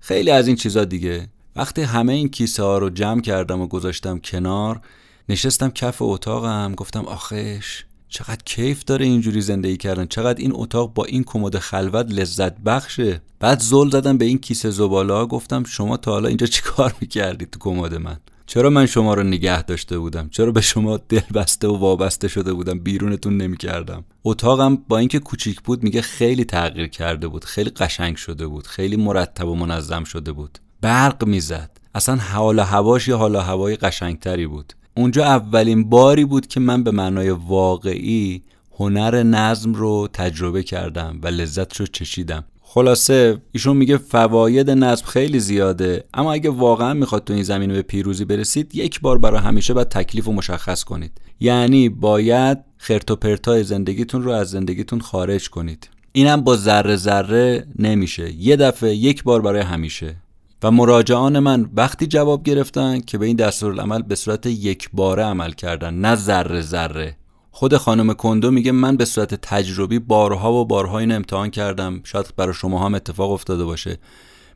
خیلی 0.00 0.30
از 0.30 0.46
این 0.46 0.56
چیزا 0.56 0.84
دیگه. 0.84 1.28
وقتی 1.56 1.82
همه 1.82 2.12
این 2.12 2.28
کیسه 2.28 2.62
ها 2.62 2.78
رو 2.78 2.90
جمع 2.90 3.20
کردم 3.20 3.60
و 3.60 3.66
گذاشتم 3.66 4.18
کنار، 4.18 4.80
نشستم 5.28 5.70
کف 5.70 6.02
اتاقم 6.02 6.74
گفتم 6.74 7.04
آخش 7.04 7.82
چقدر 8.08 8.42
کیف 8.44 8.84
داره 8.84 9.06
اینجوری 9.06 9.40
زندگی 9.40 9.76
کردن 9.76 10.06
چقدر 10.06 10.40
این 10.40 10.52
اتاق 10.54 10.94
با 10.94 11.04
این 11.04 11.24
کمد 11.24 11.58
خلوت 11.58 12.06
لذت 12.10 12.60
بخشه. 12.60 13.22
بعد 13.40 13.60
زل 13.60 13.90
زدم 13.90 14.18
به 14.18 14.24
این 14.24 14.38
کیسه 14.38 14.70
زباله 14.70 15.24
گفتم 15.24 15.64
شما 15.64 15.96
تا 15.96 16.10
حالا 16.10 16.28
اینجا 16.28 16.46
چیکار 16.46 16.94
می‌کردید 17.00 17.50
تو 17.50 17.58
کمد 17.58 17.94
من؟ 17.94 18.20
چرا 18.46 18.70
من 18.70 18.86
شما 18.86 19.14
رو 19.14 19.22
نگه 19.22 19.62
داشته 19.62 19.98
بودم؟ 19.98 20.28
چرا 20.28 20.52
به 20.52 20.60
شما 20.60 20.96
دل 20.96 21.20
بسته 21.34 21.68
و 21.68 21.76
وابسته 21.76 22.28
شده 22.28 22.52
بودم؟ 22.52 22.78
بیرونتون 22.78 23.36
نمی‌کردم. 23.36 24.04
اتاقم 24.24 24.76
با 24.76 24.98
اینکه 24.98 25.18
کوچیک 25.18 25.60
بود 25.60 25.82
میگه 25.82 26.02
خیلی 26.02 26.44
تغییر 26.44 26.86
کرده 26.86 27.28
بود 27.28 27.44
خیلی 27.44 27.70
قشنگ 27.70 28.16
شده 28.16 28.46
بود 28.46 28.66
خیلی 28.66 28.96
مرتب 28.96 29.48
و 29.48 29.54
منظم 29.54 30.04
شده 30.04 30.32
بود. 30.32 30.58
برق 30.82 31.24
می‌زد. 31.24 31.70
اصلا 31.94 32.16
حال 32.16 32.58
هواش 32.58 33.08
یه 33.08 33.14
حال 33.14 33.36
هوای 33.36 33.76
قشنگتری 33.76 34.46
بود. 34.46 34.72
اونجا 34.96 35.24
اولین 35.24 35.88
باری 35.88 36.24
بود 36.24 36.46
که 36.46 36.60
من 36.60 36.82
به 36.82 36.90
معنای 36.90 37.30
واقعی 37.30 38.42
هنر 38.78 39.22
نظم 39.22 39.74
رو 39.74 40.08
تجربه 40.12 40.62
کردم 40.62 41.18
و 41.22 41.26
لذت 41.26 41.76
رو 41.76 41.86
چشیدم. 41.86 42.44
خلاصه 42.62 43.38
ایشون 43.52 43.76
میگه 43.76 43.96
فواید 43.96 44.70
نظم 44.70 45.06
خیلی 45.06 45.40
زیاده 45.40 46.04
اما 46.14 46.32
اگه 46.32 46.50
واقعا 46.50 46.94
می‌خواد 46.94 47.24
تو 47.24 47.32
این 47.32 47.42
زمینه 47.42 47.74
به 47.74 47.82
پیروزی 47.82 48.24
برسید 48.24 48.74
یک 48.74 49.00
بار 49.00 49.18
برای 49.18 49.40
همیشه 49.40 49.74
باید 49.74 49.88
تکلیف 49.88 50.28
و 50.28 50.32
مشخص 50.32 50.84
کنید. 50.84 51.12
یعنی 51.40 51.88
باید 51.88 52.58
خرت 52.76 53.10
و 53.10 53.16
پرتای 53.16 53.64
زندگیتون 53.64 54.22
رو 54.22 54.30
از 54.30 54.50
زندگیتون 54.50 55.00
خارج 55.00 55.50
کنید. 55.50 55.88
اینم 56.12 56.40
با 56.40 56.56
ذره 56.56 56.96
ذره 56.96 57.66
نمیشه. 57.78 58.32
یه 58.32 58.56
دفعه 58.56 58.94
یک 58.94 59.22
بار 59.22 59.42
برای 59.42 59.62
همیشه. 59.62 60.16
و 60.62 60.70
مراجعان 60.70 61.38
من 61.38 61.70
وقتی 61.76 62.06
جواب 62.06 62.42
گرفتن 62.42 63.00
که 63.00 63.18
به 63.18 63.26
این 63.26 63.36
دستورالعمل 63.36 64.02
به 64.02 64.14
صورت 64.14 64.46
یک 64.46 64.90
باره 64.92 65.22
عمل 65.22 65.52
کردن 65.52 65.94
نه 65.94 66.14
ذره 66.14 66.60
ذره. 66.60 67.16
خود 67.50 67.76
خانم 67.76 68.14
کندو 68.14 68.50
میگه 68.50 68.72
من 68.72 68.96
به 68.96 69.04
صورت 69.04 69.34
تجربی 69.34 69.98
بارها 69.98 70.52
و 70.52 70.64
بارها 70.64 70.98
این 70.98 71.12
امتحان 71.12 71.50
کردم. 71.50 72.00
شاید 72.04 72.26
برای 72.36 72.54
شما 72.54 72.86
هم 72.86 72.94
اتفاق 72.94 73.30
افتاده 73.30 73.64
باشه. 73.64 73.98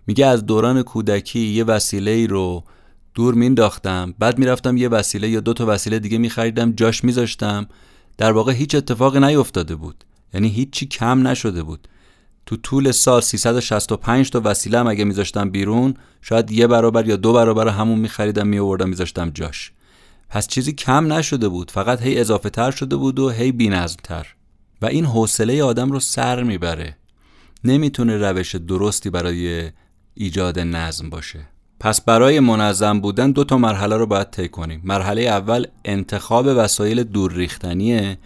میگه 0.07 0.27
از 0.27 0.47
دوران 0.47 0.83
کودکی 0.83 1.41
یه 1.41 1.65
وسیله 1.65 2.11
ای 2.11 2.27
رو 2.27 2.65
دور 3.15 3.35
مینداختم. 3.35 4.15
بعد 4.19 4.39
می‌رفتم 4.39 4.77
یه 4.77 4.89
وسیله 4.89 5.29
یا 5.29 5.41
دو 5.41 5.53
تا 5.53 5.67
وسیله 5.67 5.99
دیگه 5.99 6.19
میخریدم 6.19 6.73
جاش 6.73 7.05
میذاشتم. 7.05 7.67
در 8.19 8.33
واقع 8.33 8.53
هیچ 8.53 8.75
اتفاقی 8.75 9.21
نیفتاده 9.21 9.77
بود. 9.77 10.05
یعنی 10.35 10.49
هیچی 10.49 10.87
کم 10.87 11.29
نشده 11.29 11.63
بود. 11.63 11.89
تو 12.47 12.57
طول 12.57 12.91
سال 12.91 13.21
365 13.21 14.31
تا 14.31 14.41
وسیله 14.45 14.79
هم 14.79 14.87
اگه 14.87 15.05
میذاشتم 15.05 15.51
بیرون 15.51 15.95
شاید 16.23 16.51
یه 16.51 16.67
برابر 16.67 17.07
یا 17.07 17.17
دو 17.17 17.33
برابر 17.33 17.69
همون 17.69 17.99
میخریدم 17.99 18.47
میآوردم 18.47 18.89
میذاشتم 18.89 19.31
جاش. 19.31 19.73
پس 20.29 20.49
چیزی 20.49 20.73
کم 20.73 21.13
نشده 21.13 21.49
بود 21.49 21.71
فقط 21.71 22.03
هی 22.03 22.21
اضافه 22.21 22.51
تر 22.51 22.71
شده 22.71 22.97
بود 22.97 23.19
و 23.19 23.31
هی 23.31 23.53
بینظم 23.53 23.97
تر 24.03 24.27
و 24.83 24.87
این 24.87 25.05
حوصله 25.05 25.63
آدم 25.63 25.93
رو 25.93 26.01
سر 26.01 26.43
می‌بره. 26.43 26.97
نمی‌تونه 27.65 28.17
روش 28.17 28.55
درستی 28.55 29.11
برای 29.11 29.71
ایجاد 30.15 30.59
نظم 30.59 31.11
باشه. 31.11 31.41
پس 31.81 32.01
برای 32.01 32.41
منظم 32.41 33.01
بودن 33.01 33.31
دو 33.31 33.45
تا 33.45 33.59
مرحله 33.59 33.97
رو 33.97 34.07
باید 34.07 34.31
طی 34.31 34.49
کنیم. 34.49 34.81
مرحله 34.85 35.23
اول 35.23 35.67
انتخاب 35.85 36.47
وسایل 36.57 37.03
دور 37.03 37.33
ریختنیه. 37.33 38.19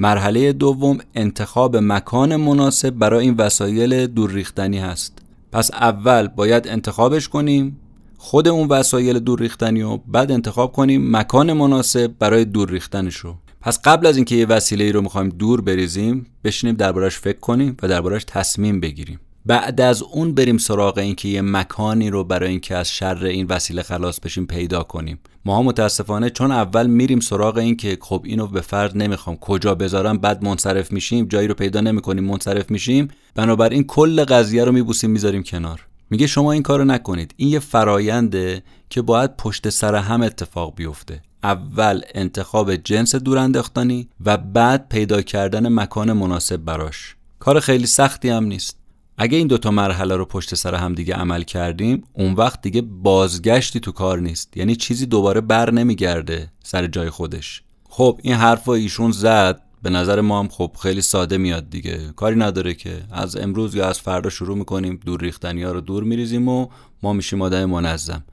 مرحله 0.00 0.52
دوم 0.52 0.98
انتخاب 1.14 1.76
مکان 1.76 2.36
مناسب 2.36 2.90
برای 2.90 3.24
این 3.24 3.34
وسایل 3.34 4.06
دور 4.06 4.30
ریختنی 4.30 4.78
هست. 4.78 5.18
پس 5.52 5.70
اول 5.70 6.28
باید 6.28 6.68
انتخابش 6.68 7.28
کنیم 7.28 7.80
خود 8.16 8.48
اون 8.48 8.68
وسایل 8.68 9.18
دور 9.18 9.40
ریختنی 9.40 9.82
و 9.82 9.96
بعد 9.96 10.32
انتخاب 10.32 10.72
کنیم 10.72 11.16
مکان 11.16 11.52
مناسب 11.52 12.14
برای 12.18 12.44
دور 12.44 12.70
ریختنش 12.70 13.16
رو. 13.16 13.34
پس 13.60 13.80
قبل 13.84 14.06
از 14.06 14.16
اینکه 14.16 14.34
یه 14.34 14.46
وسیله 14.46 14.84
ای 14.84 14.92
رو 14.92 15.02
می‌خوایم 15.02 15.28
دور 15.28 15.60
بریزیم 15.60 16.26
بشینیم 16.44 16.76
دربارش 16.76 17.18
فکر 17.18 17.38
کنیم 17.38 17.76
و 17.82 17.88
دربارش 17.88 18.24
تصمیم 18.24 18.80
بگیریم. 18.80 19.20
بعد 19.48 19.80
از 19.80 20.02
اون 20.02 20.34
بریم 20.34 20.58
سراغ 20.58 20.98
اینکه 20.98 21.28
یه 21.28 21.42
مکانی 21.42 22.10
رو 22.10 22.24
برای 22.24 22.50
اینکه 22.50 22.76
از 22.76 22.90
شر 22.90 23.24
این 23.24 23.46
وسیله 23.46 23.82
خلاص 23.82 24.20
بشیم 24.20 24.46
پیدا 24.46 24.82
کنیم. 24.82 25.18
ما 25.44 25.62
متاسفانه 25.62 26.30
چون 26.30 26.52
اول 26.52 26.86
میریم 26.86 27.20
سراغ 27.20 27.56
این 27.56 27.76
که 27.76 27.98
خب 28.00 28.22
اینو 28.24 28.46
به 28.46 28.60
فرد 28.60 28.96
نمی‌خوام. 28.96 29.36
کجا 29.36 29.74
بذارم؟ 29.74 30.18
بعد 30.18 30.44
منصرف 30.44 30.92
میشیم 30.92 31.26
جایی 31.26 31.48
رو 31.48 31.54
پیدا 31.54 31.80
نمی‌کنیم 31.80 32.24
منصرف 32.24 32.70
میشیم. 32.70 33.08
بنابراین 33.34 33.84
کل 33.84 34.24
قضیه 34.24 34.64
رو 34.64 34.72
میبوسیم 34.72 35.10
می‌ذاریم 35.10 35.42
کنار. 35.42 35.86
میگه 36.10 36.26
شما 36.26 36.52
این 36.52 36.62
کارو 36.62 36.84
نکنید. 36.84 37.34
این 37.36 37.48
یه 37.48 37.58
فراینده 37.58 38.62
که 38.90 39.02
باید 39.02 39.36
پشت 39.36 39.68
سر 39.68 39.94
هم 39.94 40.22
اتفاق 40.22 40.74
بیفته. 40.74 41.22
اول 41.42 42.00
انتخاب 42.14 42.76
جنس 42.76 43.14
دورانداختنی 43.14 44.08
و 44.24 44.36
بعد 44.36 44.88
پیدا 44.88 45.22
کردن 45.22 45.68
مکان 45.68 46.12
مناسب 46.12 46.56
براش. 46.56 47.14
کار 47.38 47.60
خیلی 47.60 47.86
سختی 47.86 48.28
هم 48.28 48.44
نیست. 48.44 48.78
اگه 49.20 49.38
این 49.38 49.46
دوتا 49.46 49.70
مرحله 49.70 50.16
رو 50.16 50.24
پشت 50.24 50.54
سر 50.54 50.74
هم 50.74 50.94
دیگه 50.94 51.14
عمل 51.14 51.42
کردیم 51.42 52.04
اون 52.12 52.32
وقت 52.32 52.62
دیگه 52.62 52.82
بازگشتی 52.82 53.80
تو 53.80 53.92
کار 53.92 54.18
نیست. 54.18 54.56
یعنی 54.56 54.76
چیزی 54.76 55.06
دوباره 55.06 55.40
بر 55.40 55.70
نمیگرده 55.70 56.52
سر 56.64 56.86
جای 56.86 57.10
خودش. 57.10 57.62
خب 57.88 58.20
این 58.22 58.34
حرف 58.34 58.68
ایشون 58.68 59.10
زد. 59.12 59.62
به 59.82 59.90
نظر 59.90 60.20
ما 60.20 60.38
هم 60.38 60.48
خب 60.48 60.72
خیلی 60.82 61.00
ساده 61.02 61.38
میاد 61.38 61.70
دیگه. 61.70 62.12
کاری 62.16 62.36
نداره 62.36 62.74
که. 62.74 63.02
از 63.12 63.36
امروز 63.36 63.74
یا 63.74 63.88
از 63.88 64.00
فردا 64.00 64.30
شروع 64.30 64.58
می‌کنیم. 64.58 65.00
دور 65.06 65.20
ریختنی 65.20 65.62
ها 65.62 65.72
رو 65.72 65.80
دور 65.80 66.04
میریزیم 66.04 66.48
و 66.48 66.68
ما 67.02 67.12
میشیم 67.12 67.42
آدم 67.42 67.64
منظم. 67.64 68.24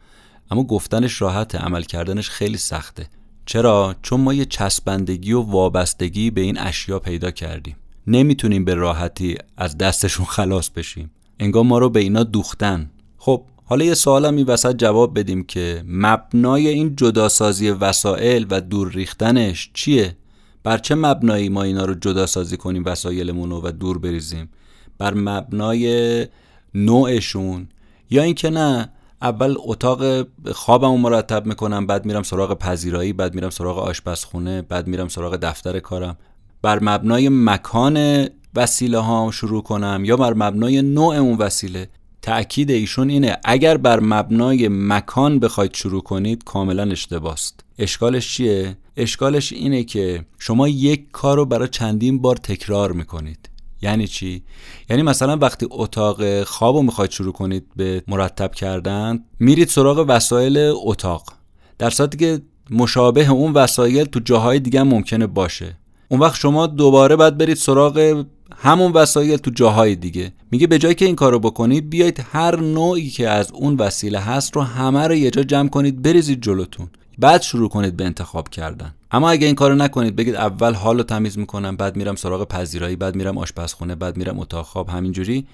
اما 0.51 0.63
گفتنش 0.63 1.21
راحته. 1.21 1.57
عمل 1.57 1.83
کردنش 1.83 2.29
خیلی 2.29 2.57
سخته. 2.57 3.07
چرا؟ 3.45 3.95
چون 4.01 4.21
ما 4.21 4.33
یه 4.33 4.45
چسبندگی 4.45 5.33
و 5.33 5.41
وابستگی 5.41 6.31
به 6.31 6.41
این 6.41 6.59
اشیا 6.59 6.99
پیدا 6.99 7.31
کردیم. 7.31 7.75
نمی‌تونیم 8.07 8.65
به 8.65 8.74
راحتی 8.74 9.35
از 9.57 9.77
دستشون 9.77 10.25
خلاص 10.25 10.69
بشیم. 10.69 11.12
انگار 11.39 11.63
ما 11.63 11.79
رو 11.79 11.89
به 11.89 12.00
اینا 12.00 12.24
دوختن. 12.24 12.91
خب 13.17 13.43
حالا 13.65 13.85
یه 13.85 13.93
سوالم 13.93 14.35
این 14.35 14.45
وسط 14.45 14.75
جواب 14.75 15.19
بدیم 15.19 15.43
که 15.43 15.83
مبنای 15.88 16.67
این 16.67 16.95
جداسازی 16.95 17.69
وسایل 17.69 18.47
و 18.50 18.62
دور 18.62 18.91
ریختنش 18.91 19.71
چیه؟ 19.74 20.17
بر 20.63 20.77
چه 20.77 20.95
مبنایی 20.95 21.50
ما 21.50 21.63
اینا 21.63 21.85
رو 21.85 21.93
جدا 21.93 22.25
سازی 22.25 22.57
کنیم 22.57 22.83
وسایلمون 22.85 23.50
رو 23.50 23.62
و 23.63 23.71
دور 23.71 23.97
بریزیم؟ 23.97 24.50
بر 24.97 25.13
مبنای 25.13 26.27
نوعشون؟ 26.74 27.67
یا 28.09 28.24
اینکه 28.24 28.50
نه 28.50 28.89
اول 29.21 29.55
اتاق 29.59 30.27
خوابمو 30.51 30.97
مرتب 30.97 31.45
می‌کنم 31.45 31.88
بعد 31.88 32.05
میرم 32.05 32.24
سراغ 32.24 32.57
پذیرایی 32.57 33.13
بعد 33.13 33.35
میرم 33.35 33.50
سراغ 33.50 33.79
آشپزخونه 33.79 34.62
بعد 34.62 34.88
میرم 34.88 35.07
سراغ 35.07 35.35
دفتر 35.35 35.79
کارم. 35.79 36.17
بر 36.65 36.79
مبنای 36.81 37.29
مکان 37.31 38.27
وسیله 38.55 39.00
ها 39.00 39.31
شروع 39.34 39.63
کنم 39.63 40.01
یا 40.05 40.17
بر 40.17 40.34
مبنای 40.34 40.81
نوع 40.81 41.15
اون 41.15 41.38
وسیله 41.38 41.89
تأکید 42.22 42.72
ایشون 42.72 43.10
اینه 43.10 43.38
اگر 43.43 43.77
بر 43.77 44.00
مبنای 44.00 44.67
مکان 44.72 45.39
بخواید 45.39 45.74
شروع 45.74 46.01
کنید 46.01 46.43
کاملا 46.43 46.84
اشتباست. 46.84 47.60
اشکالش 47.79 48.34
چیه؟ 48.34 48.77
اشکالش 48.98 49.53
اینه 49.53 49.84
که 49.84 50.25
شما 50.39 50.67
یک 50.67 51.12
کار 51.12 51.38
رو 51.38 51.45
برای 51.45 51.67
چندین 51.67 52.22
بار 52.22 52.36
تکرار 52.36 52.91
می‌کنید. 52.91 53.50
یعنی 53.81 54.07
چی؟ 54.07 54.43
یعنی 54.89 55.01
مثلا 55.01 55.38
وقتی 55.38 55.67
اتاق 55.72 56.43
خواب 56.43 56.75
رو 56.75 56.81
می‌خواید 56.81 57.12
شروع 57.12 57.34
کنید 57.34 57.65
به 57.75 58.03
مرتب 58.07 58.53
کردن 58.53 59.24
میرید 59.39 59.67
سراغ 59.67 60.05
وسایل 60.07 60.57
اتاق. 60.75 61.34
در 61.77 61.89
صورتی 61.89 62.17
که 62.17 62.41
مشابه 62.69 63.29
اون 63.29 63.53
وسایل 63.53 64.05
تو 64.05 64.19
جاهای 64.19 64.60
دیگه 64.60 64.84
ممکنه 64.84 65.27
باشه. 65.27 65.77
اون 66.09 66.19
وقت 66.19 66.35
شما 66.35 66.67
دوباره 66.67 67.15
باید 67.15 67.38
برید 67.38 67.57
سراغ 67.57 68.25
همون 68.57 68.91
وسایل 68.91 69.38
تو 69.38 69.51
جاهای 69.51 69.95
دیگه. 69.95 70.33
میگه 70.51 70.67
به 70.67 70.79
جایی 70.79 70.95
که 70.95 71.05
این 71.05 71.15
کارو 71.15 71.39
بکنید 71.39 71.89
بیایید 71.89 72.25
هر 72.31 72.59
نوعی 72.59 73.09
که 73.09 73.29
از 73.29 73.51
اون 73.51 73.75
وسیله 73.75 74.19
هست 74.19 74.55
رو 74.55 74.62
همه 74.62 75.07
رو 75.07 75.15
یه 75.15 75.31
جا 75.31 75.43
جمع 75.43 75.69
کنید 75.69 76.01
بریزید 76.01 76.41
جلوتون. 76.41 76.89
بعد 77.19 77.41
شروع 77.41 77.69
کنید 77.69 77.97
به 77.97 78.05
انتخاب 78.05 78.50
کردن. 78.50 78.93
اما 79.12 79.29
اگه 79.29 79.47
این 79.47 79.55
کارو 79.55 79.75
نکنید 79.75 80.15
بگید 80.15 80.35
اول 80.35 80.74
حال 80.74 80.97
رو 80.97 81.03
تمیز 81.03 81.38
می‌کنم 81.38 81.75
بعد 81.75 81.95
میرم 81.95 82.15
سراغ 82.15 82.47
پذیرایی 82.47 82.95
بعد 82.95 83.15
میرم 83.15 83.38
آشپزخونه 83.38 83.95
بعد 83.95 84.17
میرم 84.17 84.39
اتاق 84.39 84.65
خواب. 84.65 84.89
همینجوری 84.89 85.47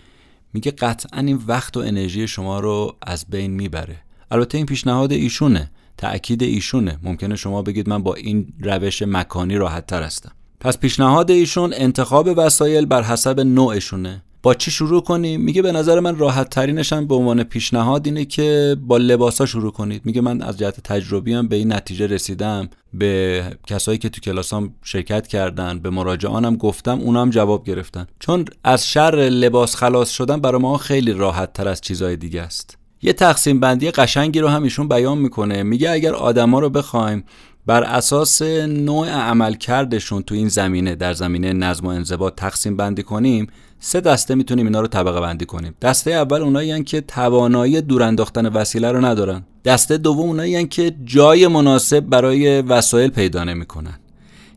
میگه 0.54 0.72
قطعا 0.72 1.20
این 1.20 1.40
وقت 1.48 1.78
و 1.78 1.80
انرژی 1.80 2.28
شما 2.28 2.60
رو 2.60 2.96
از 3.02 3.26
بین 3.30 3.52
می‌بره. 3.52 3.98
البته 4.32 4.58
این 4.58 4.66
پیشنهاد 4.66 5.12
ایشونه 5.12 5.72
تأکید 5.98 6.44
ایشونه. 6.44 7.00
ممکنه 7.04 7.36
شما 7.36 7.62
بگید 7.62 7.90
من 7.90 8.04
با 8.04 8.14
این 8.16 8.54
روش 8.60 9.02
مکانی 9.02 9.58
راحت 9.58 9.88
تر 9.88 10.04
هستم. 10.04 10.32
پس 10.64 10.78
پیشنهاد 10.78 11.32
ایشون 11.32 11.74
انتخاب 11.76 12.30
وسایل 12.38 12.86
بر 12.86 13.04
حسب 13.04 13.40
نوعشونه. 13.40 14.24
با 14.44 14.54
چی 14.54 14.72
شروع 14.72 15.04
کنیم؟ 15.04 15.42
میگه 15.42 15.62
به 15.62 15.72
نظر 15.72 16.00
من 16.00 16.18
راحت 16.18 16.50
ترینشم 16.50 17.08
به 17.08 17.16
عنوان 17.16 17.44
پیشنهاد 17.44 18.06
اینه 18.06 18.26
که 18.26 18.78
با 18.82 18.98
لباسا 18.98 19.46
شروع 19.46 19.72
کنید. 19.72 20.02
میگه 20.06 20.22
من 20.22 20.42
از 20.42 20.58
جهت 20.58 20.80
تجربی 20.80 21.34
هم 21.34 21.48
به 21.48 21.56
این 21.56 21.74
نتیجه 21.74 22.08
رسیدم. 22.08 22.70
به 22.94 23.44
کسایی 23.68 23.98
که 23.98 24.10
تو 24.10 24.22
کلاسام 24.22 24.74
شرکت 24.84 25.28
کردن 25.28 25.80
به 25.80 25.90
مراجعانم 25.90 26.56
گفتم 26.56 27.00
اونم 27.00 27.30
جواب 27.30 27.66
گرفتن. 27.66 28.08
چون 28.20 28.46
از 28.64 28.88
شر 28.88 29.16
لباس 29.16 29.76
خلاص 29.76 30.10
شدن 30.10 30.42
برای 30.42 30.62
ما 30.62 30.78
خیلی 30.78 31.14
راحت 31.14 31.54
تر 31.54 31.68
از 31.68 31.82
چیزهای 31.82 32.16
دیگه 32.16 32.42
است. 32.42 32.78
یه 33.02 33.14
تقسیم 33.14 33.60
بندی 33.60 33.92
قشنگی 33.92 34.40
رو 34.40 34.48
هم 34.48 34.64
ایشون 34.64 34.88
بیان 34.88 35.18
می‌کنه. 35.18 35.64
میگه 35.64 35.92
اگر 35.92 36.14
آدما 36.14 36.60
رو 36.60 36.70
بخوایم 36.70 37.24
بر 37.66 37.84
اساس 37.84 38.42
نوع 38.68 39.10
عملکردشون 39.10 40.22
تو 40.22 40.36
این 40.36 40.48
زمینه 40.48 40.96
در 40.96 41.14
زمینه 41.14 41.54
نظم 41.54 41.86
و 41.86 41.90
انضباط 41.90 42.36
تقسیم 42.36 42.78
بندی 42.78 43.04
کنیم 43.04 43.48
سه 43.80 44.02
دسته 44.02 44.36
می‌تونیم 44.36 44.66
اینا 44.66 44.82
رو 44.82 44.88
طبقه 44.88 45.22
بندی 45.22 45.46
کنیم. 45.46 45.76
دسته 45.82 46.12
اول 46.12 46.42
اونایی 46.42 46.84
که 46.84 47.02
توانایی 47.02 47.82
دور 47.82 48.04
انداختن 48.04 48.46
وسیله 48.46 48.92
رو 48.92 49.06
ندارن. 49.06 49.44
دسته 49.66 49.98
دوم 49.98 50.20
اونایی 50.20 50.68
که 50.68 50.96
جای 51.06 51.48
مناسب 51.48 52.00
برای 52.00 52.62
وسایل 52.62 53.10
پیدا 53.10 53.44
نمی‌کنن. 53.44 54.00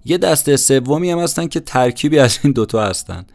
یه 0.04 0.18
دسته 0.18 0.56
سومی 0.56 1.11
هم 1.11 1.18
هستن 1.18 1.46
که 1.46 1.61
ترکیبی 1.61 2.18
از 2.18 2.38
این 2.42 2.52
دوتا 2.52 2.84
هستن. 2.87 3.26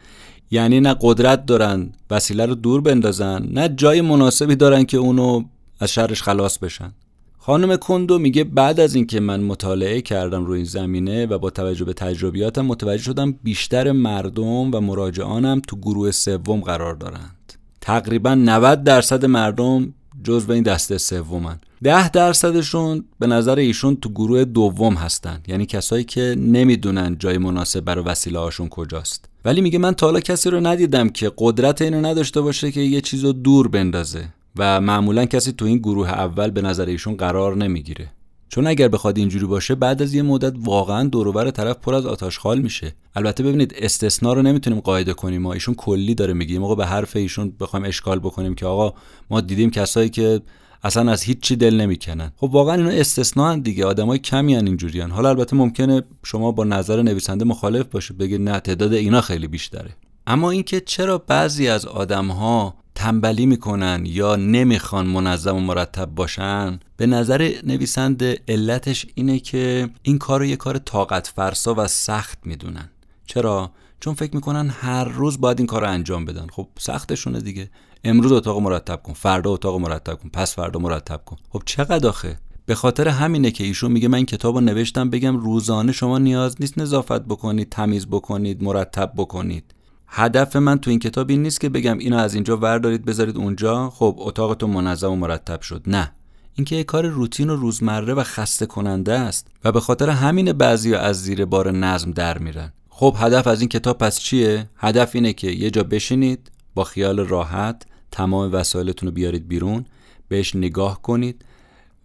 یعنی 0.50 0.80
نه 0.80 0.96
قدرت 1.00 1.46
دارن 1.46 1.92
وسیله 2.10 2.46
رو 2.46 2.54
دور 2.54 2.80
بندازن 2.80 3.48
نه 3.52 3.68
جای 3.68 4.00
مناسبی 4.00 4.56
دارن 4.56 4.84
که 4.84 4.96
اونو 4.96 5.44
از 5.80 5.92
شرش 5.92 6.22
خلاص 6.22 6.58
بشن. 6.58 6.92
خانم 7.42 7.76
کندو 7.76 8.18
میگه 8.18 8.44
بعد 8.44 8.80
از 8.80 8.94
اینکه 8.94 9.20
من 9.20 9.40
مطالعه 9.40 10.00
کردم 10.00 10.44
روی 10.44 10.56
این 10.56 10.64
زمینه 10.64 11.26
و 11.26 11.38
با 11.38 11.50
توجه 11.50 11.84
به 11.84 11.92
تجربیاتم 11.92 12.66
متوجه 12.66 13.02
شدم 13.02 13.32
بیشتر 13.32 13.92
مردم 13.92 14.74
و 14.74 14.80
مراجعانم 14.80 15.62
تو 15.68 15.76
گروه 15.76 16.10
سوم 16.10 16.60
قرار 16.60 16.94
دارند. 16.94 17.52
تقریبا 17.80 18.34
90 18.34 18.84
درصد 18.84 19.24
مردم 19.24 19.94
جزو 20.24 20.52
این 20.52 20.62
دسته 20.62 20.98
سومن. 20.98 21.60
ده 21.82 22.08
درصدشون 22.08 23.04
به 23.18 23.26
نظر 23.26 23.58
ایشون 23.58 23.96
تو 23.96 24.08
گروه 24.10 24.44
دوم 24.44 24.94
هستن. 24.94 25.40
یعنی 25.48 25.66
کسایی 25.66 26.04
که 26.04 26.34
نمی‌دونن 26.38 27.16
جای 27.18 27.38
مناسب 27.38 27.80
برای 27.80 28.04
وسیله 28.04 28.38
هاشون 28.38 28.68
کجاست. 28.68 29.24
ولی 29.44 29.60
میگه 29.60 29.78
من 29.78 29.94
تا 29.94 30.06
حالا 30.06 30.20
کسی 30.20 30.50
رو 30.50 30.66
ندیدم 30.66 31.08
که 31.08 31.32
قدرت 31.38 31.82
اینو 31.82 32.00
نداشته 32.00 32.40
باشه 32.40 32.70
که 32.72 32.80
یه 32.80 33.00
چیز 33.00 33.24
رو 33.24 33.32
دور 33.32 33.68
بندازه. 33.68 34.28
و 34.56 34.80
معمولا 34.80 35.24
کسی 35.24 35.52
تو 35.52 35.64
این 35.64 35.78
گروه 35.78 36.08
اول 36.08 36.50
به 36.50 36.62
نظر 36.62 36.86
ایشون 36.86 37.16
قرار 37.16 37.56
نمی‌گیره. 37.56 38.12
چون 38.48 38.66
اگر 38.66 38.88
بخواد 38.88 39.18
اینجوری 39.18 39.46
باشه 39.46 39.74
بعد 39.74 40.02
از 40.02 40.14
یه 40.14 40.22
مدت 40.22 40.52
واقعا 40.64 41.08
دوروبر 41.08 41.50
طرف 41.50 41.76
پر 41.76 41.94
از 41.94 42.06
آتش 42.06 42.38
خال 42.38 42.60
میشه. 42.60 42.94
البته 43.14 43.42
ببینید 43.42 43.74
استثنا 43.78 44.32
رو 44.32 44.42
نمی‌تونیم 44.42 44.80
قاعده 44.80 45.12
کنیم. 45.12 45.42
ما 45.42 45.52
ایشون 45.52 45.74
کلی 45.74 46.14
داره 46.14 46.32
میگه 46.32 46.58
موقع 46.58 46.74
به 46.74 46.86
حرف 46.86 47.16
ایشون 47.16 47.52
بخوایم 47.60 47.86
اشکال 47.86 48.18
بکنیم 48.18 48.54
که 48.54 48.66
آقا 48.66 48.94
ما 49.30 49.40
دیدیم 49.40 49.70
کسایی 49.70 50.08
که 50.08 50.40
اصلا 50.82 51.12
از 51.12 51.22
هیچ 51.22 51.40
چی 51.40 51.56
دل 51.56 51.80
نمی‌کنن. 51.80 52.32
خب 52.36 52.50
واقعا 52.52 52.74
اینا 52.74 52.90
استثنا 52.90 53.56
دیگه. 53.56 53.86
آدمای 53.86 54.18
کمی 54.18 54.56
ان 54.56 54.66
اینجوریان 54.66 55.10
حالا 55.10 55.28
البته 55.28 55.56
ممکنه 55.56 56.02
شما 56.24 56.52
با 56.52 56.64
نظر 56.64 57.02
نویسنده 57.02 57.44
مخالف 57.44 57.86
باشید. 57.86 58.18
بگید 58.18 58.40
نه 58.40 58.60
تعداد 58.60 58.92
اینا 58.92 59.20
خیلی 59.20 59.46
بیشتره. 59.46 59.90
اما 60.26 60.50
اینکه 60.50 60.80
چرا 60.80 61.18
بعضی 61.18 61.68
از 61.68 61.86
آدمها 61.86 62.74
تنبلی 63.00 63.46
می‌کنن 63.46 64.02
یا 64.06 64.36
نمی‌خوان 64.36 65.06
منظم 65.06 65.56
و 65.56 65.60
مرتب 65.60 66.04
باشن 66.04 66.80
به 66.96 67.06
نظر 67.06 67.52
نویسنده 67.64 68.38
علتش 68.48 69.06
اینه 69.14 69.38
که 69.38 69.90
این 70.02 70.18
کار 70.18 70.40
رو 70.40 70.46
یه 70.46 70.56
کار 70.56 70.78
طاقت 70.78 71.26
فرسا 71.26 71.74
و 71.78 71.86
سخت 71.86 72.38
می‌دونن. 72.44 72.90
چرا؟ 73.26 73.70
چون 74.00 74.14
فکر 74.14 74.34
می‌کنن 74.34 74.68
هر 74.68 75.04
روز 75.04 75.40
باید 75.40 75.58
این 75.58 75.66
کار 75.66 75.82
رو 75.82 75.88
انجام 75.90 76.24
بدن. 76.24 76.46
خب 76.52 76.68
سختشونه 76.78 77.40
دیگه. 77.40 77.70
امروز 78.04 78.32
اتاق 78.32 78.58
مرتب 78.58 79.02
کن 79.02 79.12
فردا 79.12 79.50
اتاق 79.50 79.80
مرتب 79.80 80.14
کن 80.14 80.28
پس 80.28 80.54
فردا 80.54 80.80
مرتب 80.80 81.24
کن. 81.24 81.36
خب 81.50 81.62
چقدر 81.66 82.08
آخه؟ 82.08 82.38
به 82.66 82.74
خاطر 82.74 83.08
همینه 83.08 83.50
که 83.50 83.64
ایشون 83.64 83.92
میگه 83.92 84.08
من 84.08 84.24
کتاب 84.24 84.54
رو 84.54 84.60
نوشتم 84.60 85.10
بگم 85.10 85.36
روزانه 85.36 85.92
شما 85.92 86.18
نیاز 86.18 86.56
نیست 86.60 86.78
نظافت 86.78 87.22
بکنید 87.22 87.68
تمیز 87.70 88.06
بکنید 88.06 88.62
مرتب 88.62 89.12
بکنید. 89.16 89.74
هدف 90.12 90.56
من 90.56 90.78
تو 90.78 90.90
این 90.90 90.98
کتاب 90.98 91.30
این 91.30 91.42
نیست 91.42 91.60
که 91.60 91.68
بگم 91.68 91.98
اینو 91.98 92.16
از 92.16 92.34
اینجا 92.34 92.56
وردارید 92.56 93.04
بذارید 93.04 93.36
اونجا. 93.36 93.90
خب 93.90 94.16
اتاقتون 94.18 94.70
منظم 94.70 95.12
و 95.12 95.16
مرتب 95.16 95.60
شد. 95.60 95.82
نه. 95.86 96.12
اینکه 96.54 96.76
یه 96.76 96.84
کار 96.84 97.06
روتین 97.06 97.50
و 97.50 97.56
روزمره 97.56 98.14
و 98.14 98.22
خسته 98.22 98.66
کننده 98.66 99.12
است 99.12 99.48
و 99.64 99.72
به 99.72 99.80
خاطر 99.80 100.10
همین 100.10 100.52
بعضی 100.52 100.94
از 100.94 101.22
زیر 101.22 101.44
بار 101.44 101.70
نظم 101.70 102.10
در 102.10 102.38
میرن. 102.38 102.72
خب 102.88 103.16
هدف 103.18 103.46
از 103.46 103.60
این 103.60 103.68
کتاب 103.68 103.98
پس 103.98 104.18
چیه؟ 104.20 104.70
هدف 104.76 105.10
اینه 105.14 105.32
که 105.32 105.50
یه 105.50 105.70
جا 105.70 105.82
بشینید 105.82 106.50
با 106.74 106.84
خیال 106.84 107.20
راحت 107.20 107.82
تمام 108.10 108.52
وسایلتون 108.52 109.08
رو 109.08 109.14
بیارید 109.14 109.48
بیرون 109.48 109.84
بهش 110.28 110.56
نگاه 110.56 111.02
کنید 111.02 111.44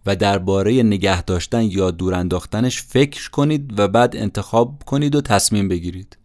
و 0.06 0.16
درباره 0.16 0.82
نگه 0.82 1.22
داشتن 1.22 1.62
یا 1.62 1.90
دور 1.90 2.14
انداختنش 2.14 2.82
فکر 2.82 3.30
کنید 3.30 3.78
و 3.78 3.88
بعد 3.88 4.16
انتخاب 4.16 4.82
کنید 4.86 5.14
و 5.14 5.20
تصمیم 5.20 5.68
بگیرید. 5.68 6.15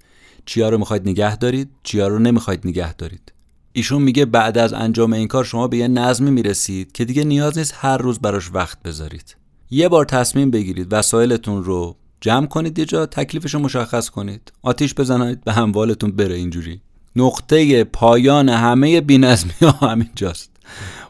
چیا 0.46 0.70
رو 0.70 0.78
می‌خواید 0.78 1.10
نگه 1.10 1.36
دارید 1.36 1.70
چیا 1.84 2.08
رو 2.08 2.20
نمی‌خواید 2.20 2.68
نگه 2.68 2.94
دارید. 2.94 3.34
ایشون 3.74 4.02
میگه 4.02 4.26
بعد 4.26 4.58
از 4.58 4.74
انجام 4.74 5.14
این 5.14 5.28
کار 5.28 5.44
شما 5.44 5.68
به 5.68 5.78
یه 5.78 5.88
نظمی 5.88 6.32
می‌رسید 6.32 6.92
که 6.92 7.06
دیگه 7.06 7.24
نیاز 7.24 7.58
نیست 7.58 7.74
هر 7.78 7.98
روز 7.98 8.20
براش 8.20 8.52
وقت 8.54 8.82
بذارید. 8.84 9.36
یه 9.72 9.90
بار 9.90 10.06
تصمیم 10.06 10.52
بگیرید 10.52 10.88
وسایلتون 10.94 11.64
رو 11.64 11.96
جمع 12.22 12.46
کنید 12.46 12.80
یه 12.80 12.86
جا 12.86 13.06
تکلیفش 13.06 13.54
رو 13.54 13.60
مشخص 13.60 14.10
کنید. 14.10 14.54
آتیش 14.62 14.94
بزنید 14.94 15.44
به 15.44 15.54
هموالتون 15.54 16.12
بره 16.12 16.36
اینجوری. 16.36 16.82
نقطه 17.16 17.84
پایان 17.84 18.50
همه 18.50 19.02
بینظمی 19.02 19.52
ها 19.62 19.88
همینجاست. 19.88 20.52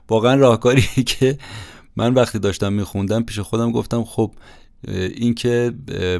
واقعا 0.09 0.35
راهکاری 0.35 0.81
که 1.05 1.37
من 1.95 2.13
وقتی 2.13 2.39
داشتم 2.39 2.73
میخوندم 2.73 3.23
پیش 3.23 3.39
خودم 3.39 3.71
گفتم 3.71 4.03
خب 4.03 4.31
اینکه 4.87 5.73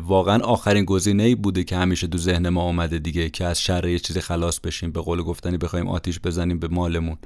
واقعا 0.06 0.40
آخرین 0.40 0.86
گزینه 0.86 1.24
ای 1.24 1.36
بوده 1.36 1.64
که 1.64 1.76
همیشه 1.76 2.08
دو 2.08 2.18
ذهن 2.18 2.50
ما 2.50 2.62
آمده 2.62 3.00
دیگه 3.00 3.30
که 3.30 3.46
از 3.46 3.62
شر 3.62 3.86
یه 3.86 4.00
چیزی 4.00 4.22
خلاص 4.22 4.60
بشیم 4.60 4.92
به 4.92 5.02
قول 5.02 5.22
گفتنی 5.22 5.58
بخوایم 5.58 5.88
آتیش 5.88 6.20
بزنیم 6.20 6.60
به 6.60 6.68
مالمون. 6.68 7.18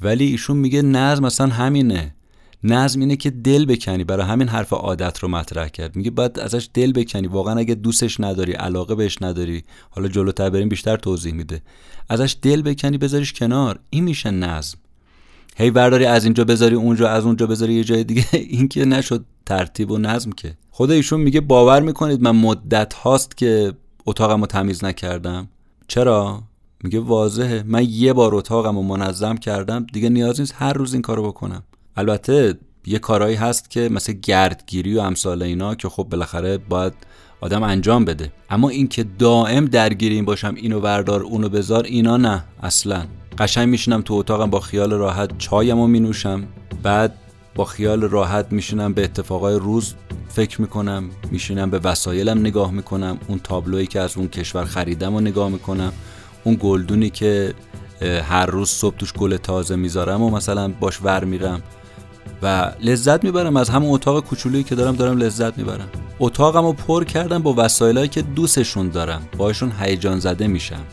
ولی 0.00 0.24
ایشون 0.26 0.56
میگه 0.56 0.82
نظم 0.82 1.24
مثلا 1.24 1.46
همینه. 1.46 2.14
نظم 2.64 3.00
اینه 3.00 3.16
که 3.16 3.30
دل 3.30 3.64
بکنی. 3.64 4.04
برای 4.04 4.26
همین 4.26 4.48
حرف 4.48 4.72
عادت 4.72 5.18
رو 5.18 5.28
مطرح 5.28 5.68
کرد. 5.68 5.96
میگه 5.96 6.10
باید 6.10 6.38
ازش 6.38 6.68
دل 6.74 6.92
بکنی. 6.92 7.26
واقعا 7.26 7.58
اگه 7.58 7.74
دوستش 7.74 8.20
نداری 8.20 8.52
علاقه 8.52 8.94
بهش 8.94 9.18
نداری 9.20 9.64
حالا 9.90 10.08
جلوتر 10.08 10.50
بریم 10.50 10.68
بیشتر 10.68 10.96
توضیح 10.96 11.34
میده. 11.34 11.62
ازش 12.08 12.36
دل 12.42 12.62
بکنی 12.62 12.98
بذاریش 12.98 13.32
کنار. 13.32 13.78
این 13.90 14.04
میشه 14.04 14.30
نظم. 14.30 14.78
هی 15.58 15.70
برداری 15.70 16.04
از 16.04 16.24
اینجا 16.24 16.44
بذاری 16.44 16.74
اونجا 16.74 17.08
از 17.08 17.24
اونجا 17.24 17.46
بذاری 17.46 17.74
یه 17.74 17.84
جای 17.84 18.04
دیگه. 18.04 18.24
این 18.54 18.68
که 18.68 18.84
نشد 18.84 19.24
ترتیب 19.46 19.90
و 19.90 19.98
نظم 19.98 20.32
که. 20.32 20.56
خود 20.70 20.90
ایشون 20.90 21.20
میگه 21.20 21.40
باور 21.40 21.80
می‌کنید 21.80 22.22
من 22.22 22.36
مدت 22.36 22.94
هاست 22.94 23.36
که 23.36 23.72
اتاقم 24.06 24.40
رو 24.40 24.46
تمیز 24.46 24.84
نکردم. 24.84 25.48
چرا؟ 25.88 26.42
میگه 26.84 27.00
واضحه. 27.00 27.62
من 27.66 27.86
یه 27.90 28.12
بار 28.12 28.34
اتاقم 28.34 28.76
رو 28.76 28.82
منظم 28.82 29.36
کردم. 29.36 29.86
دیگه 29.92 30.08
نیاز 30.08 30.40
نیست 30.40 30.54
هر 30.56 30.72
روز 30.72 30.92
این 30.92 31.02
کارو 31.02 31.28
بکنم. 31.28 31.62
البته 31.96 32.54
یه 32.86 32.98
کارهایی 32.98 33.36
هست 33.36 33.70
که 33.70 33.88
مثل 33.92 34.12
گردگیری 34.12 34.94
و 34.96 35.00
امثال 35.00 35.42
اینا 35.42 35.74
که 35.74 35.88
خب 35.88 36.02
بالاخره 36.04 36.58
باید 36.58 36.92
آدم 37.46 37.62
انجام 37.62 38.04
بده. 38.04 38.32
اما 38.50 38.68
اینکه 38.68 39.06
دائم 39.18 39.64
درگیر 39.64 40.12
این 40.12 40.24
باشم 40.24 40.54
اینو 40.54 40.80
وردار 40.80 41.22
اونو 41.22 41.48
بذار 41.48 41.84
اینا 41.84 42.16
نه 42.16 42.44
اصلا. 42.62 43.04
قشنگ 43.38 43.68
میشینم 43.68 44.02
تو 44.02 44.14
اتاقم 44.14 44.50
با 44.50 44.60
خیال 44.60 44.92
راحت 44.92 45.38
چایمو 45.38 45.86
مینوشم. 45.86 46.44
بعد 46.82 47.14
با 47.54 47.64
خیال 47.64 48.00
راحت 48.00 48.46
میشینم 48.50 48.92
به 48.92 49.04
اتفاقای 49.04 49.54
روز 49.54 49.94
فکر 50.28 50.60
می‌کنم. 50.60 51.10
میشینم 51.30 51.70
به 51.70 51.78
وسایلم 51.78 52.40
نگاه 52.40 52.70
می‌کنم. 52.70 53.18
اون 53.28 53.40
تابلویی 53.44 53.86
که 53.86 54.00
از 54.00 54.16
اون 54.16 54.28
کشور 54.28 54.64
خریدم 54.64 55.14
و 55.14 55.20
نگاه 55.20 55.48
می‌کنم. 55.48 55.92
اون 56.44 56.56
گلدونی 56.60 57.10
که 57.10 57.54
هر 58.28 58.46
روز 58.46 58.68
صبح 58.68 58.96
توش 58.96 59.12
گل 59.12 59.36
تازه 59.36 59.76
می‌ذارم 59.76 60.22
و 60.22 60.30
مثلا 60.30 60.68
باش 60.68 61.02
ور 61.02 61.24
میرم. 61.24 61.62
و 62.42 62.72
لذت 62.80 63.24
می‌برم 63.24 63.56
از 63.56 63.68
همون 63.68 63.94
اتاق 63.94 64.24
کوچولویی 64.24 64.64
که 64.64 64.74
دارم 64.74 64.96
دارم 64.96 65.18
لذت 65.18 65.58
می‌برم. 65.58 65.88
اتاقم 66.20 66.64
رو 66.64 66.72
پر 66.72 67.04
کردم 67.04 67.38
با 67.38 67.54
وسایلهایی 67.56 68.08
که 68.08 68.22
دوستشون 68.22 68.88
دارم. 68.88 69.28
باشون 69.36 69.72
هیجان 69.80 70.18
زده 70.18 70.46
میشم. 70.46 70.84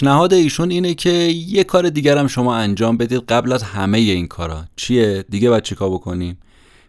پیشنهاد 0.00 0.32
ایشون 0.34 0.70
اینه 0.70 0.94
که 0.94 1.10
یه 1.46 1.64
کار 1.64 1.90
دیگرم 1.90 2.26
شما 2.26 2.54
انجام 2.56 2.96
بدید 2.96 3.22
قبل 3.28 3.52
از 3.52 3.62
همه 3.62 3.98
این 3.98 4.26
کارا. 4.26 4.64
چیه؟ 4.76 5.24
دیگه 5.28 5.50
باید 5.50 5.62
چیکار 5.62 5.90
بکنیم؟ 5.90 6.38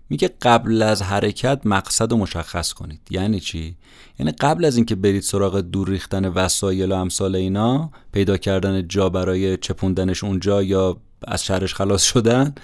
میگه 0.10 0.30
قبل 0.42 0.82
از 0.82 1.02
حرکت 1.02 1.62
مقصد 1.66 2.12
رو 2.12 2.18
مشخص 2.18 2.74
کنید. 2.74 3.00
یعنی 3.10 3.40
چی؟ 3.40 3.76
یعنی 4.20 4.32
قبل 4.32 4.66
از 4.66 4.76
اینکه 4.76 4.96
برید 4.96 5.22
سراغ 5.22 5.60
دور 5.60 5.90
ریختن 5.90 6.26
وسایل 6.26 6.92
و 6.92 6.96
امثال 6.96 7.36
اینا 7.36 7.92
پیدا 8.12 8.38
کردن 8.38 8.88
جا 8.88 9.10
برای 9.10 9.58
چپوندنش 9.58 10.24
اونجا 10.24 10.64
یا 10.64 10.98
از 11.28 11.46
شهرش 11.46 11.76
خلاص 11.76 12.04
شدن 12.04 12.56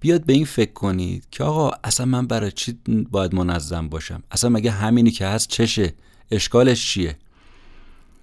بیاد 0.00 0.24
به 0.24 0.32
این 0.32 0.44
فکر 0.44 0.72
کنید 0.72 1.26
که 1.30 1.44
آقا 1.44 1.70
اصلا 1.84 2.06
من 2.06 2.26
برای 2.26 2.52
چی 2.52 2.78
باید 3.10 3.34
منظم 3.34 3.88
باشم؟ 3.88 4.22
اصلا 4.30 4.50
مگه 4.50 4.70
همینی 4.70 5.10
که 5.10 5.26
هست 5.26 5.48
چشه؟ 5.48 5.94
اشکالش 6.30 6.86
چیه؟ 6.86 7.16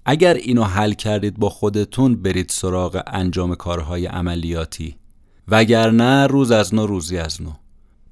اگر 0.04 0.34
اینو 0.34 0.64
حل 0.64 0.92
کردید 0.92 1.38
با 1.38 1.48
خودتون 1.48 2.22
برید 2.22 2.48
سراغ 2.48 3.02
انجام 3.06 3.54
کارهای 3.54 4.06
عملیاتی. 4.06 4.96
وگرنه 5.48 6.26
روز 6.26 6.50
از 6.50 6.74
نو 6.74 6.86
روزی 6.86 7.18
از 7.18 7.42
نو. 7.42 7.52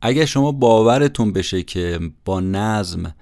اگر 0.02 0.24
شما 0.24 0.52
باورتون 0.52 1.32
بشه 1.32 1.62
که 1.62 2.00
با 2.24 2.40
نظم 2.40 3.14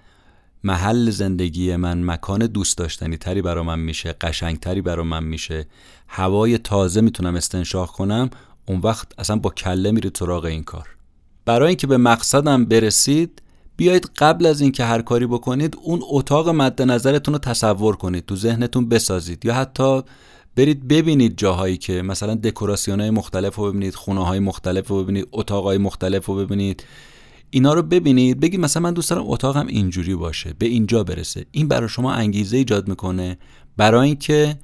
محل 0.65 1.11
زندگی 1.11 1.77
من 1.77 2.05
مکان 2.05 2.47
دوست 2.47 2.79
داشتنی 2.79 3.17
تری 3.17 3.43
برا 3.43 3.63
من 3.63 3.79
میشه 3.79 4.13
قشنگ 4.13 4.61
تری 4.61 4.83
برا 4.83 5.05
من 5.05 5.25
میشه 5.25 5.67
هوای 6.09 6.59
تازه 6.59 7.01
می‌تونم 7.01 7.35
استنشاق 7.35 7.91
کنم 7.91 8.31
اون 8.67 8.81
وقت 8.81 9.09
اصلا 9.19 9.37
با 9.37 9.51
کله 9.51 9.91
میرید 9.91 10.17
سراغ 10.17 10.45
این 10.45 10.65
کار. 10.65 10.89
برای 11.45 11.69
اینکه 11.69 11.87
به 11.87 11.97
مقصدم 11.97 12.65
برسید 12.65 13.43
بیایید 13.79 14.11
قبل 14.19 14.47
از 14.47 14.61
اینکه 14.61 14.85
هر 14.85 15.03
کاری 15.03 15.27
بکنید 15.27 15.77
اون 15.83 16.01
اتاق 16.11 16.49
مد 16.49 16.83
نظرتون 16.83 17.35
رو 17.35 17.39
تصور 17.39 17.97
کنید 17.97 18.27
تو 18.27 18.37
ذهنتون 18.37 18.89
بسازید. 18.89 19.45
یا 19.45 19.55
حتی 19.55 20.03
برید 20.57 20.89
ببینید 20.89 21.39
جاهایی 21.39 21.77
که 21.77 22.03
مثلا 22.03 22.35
دکوراسیون 22.35 23.01
های 23.01 23.11
مختلف 23.11 23.57
رو 23.57 23.71
ببینید 23.71 23.95
خونه 23.95 24.25
های 24.25 24.39
مختلف 24.39 24.89
رو 24.89 25.03
ببینید 25.03 25.29
اتاق 25.33 25.65
های 25.65 25.79
مختلف 25.79 26.27
رو 26.27 26.35
ببینید. 26.35 26.85
اینا 27.51 27.75
رو 27.75 27.83
ببینید 27.83 28.41
بگید 28.41 28.61
مثلا 28.61 28.83
من 28.83 28.93
دوست 28.93 29.11
دارم 29.11 29.25
اتاقم 29.27 29.67
اینجوری 29.67 30.15
باشه 30.15 30.55
به 30.59 30.67
اینجا 30.67 31.05
برسه. 31.05 31.47
این 31.51 31.69
برای 31.69 31.89
شما 31.89 32.13
انگیزه 32.13 32.57
ایجاد 32.57 32.89
می‌کنه 32.89 33.39
برای 33.77 34.07
اینکه 34.07 34.59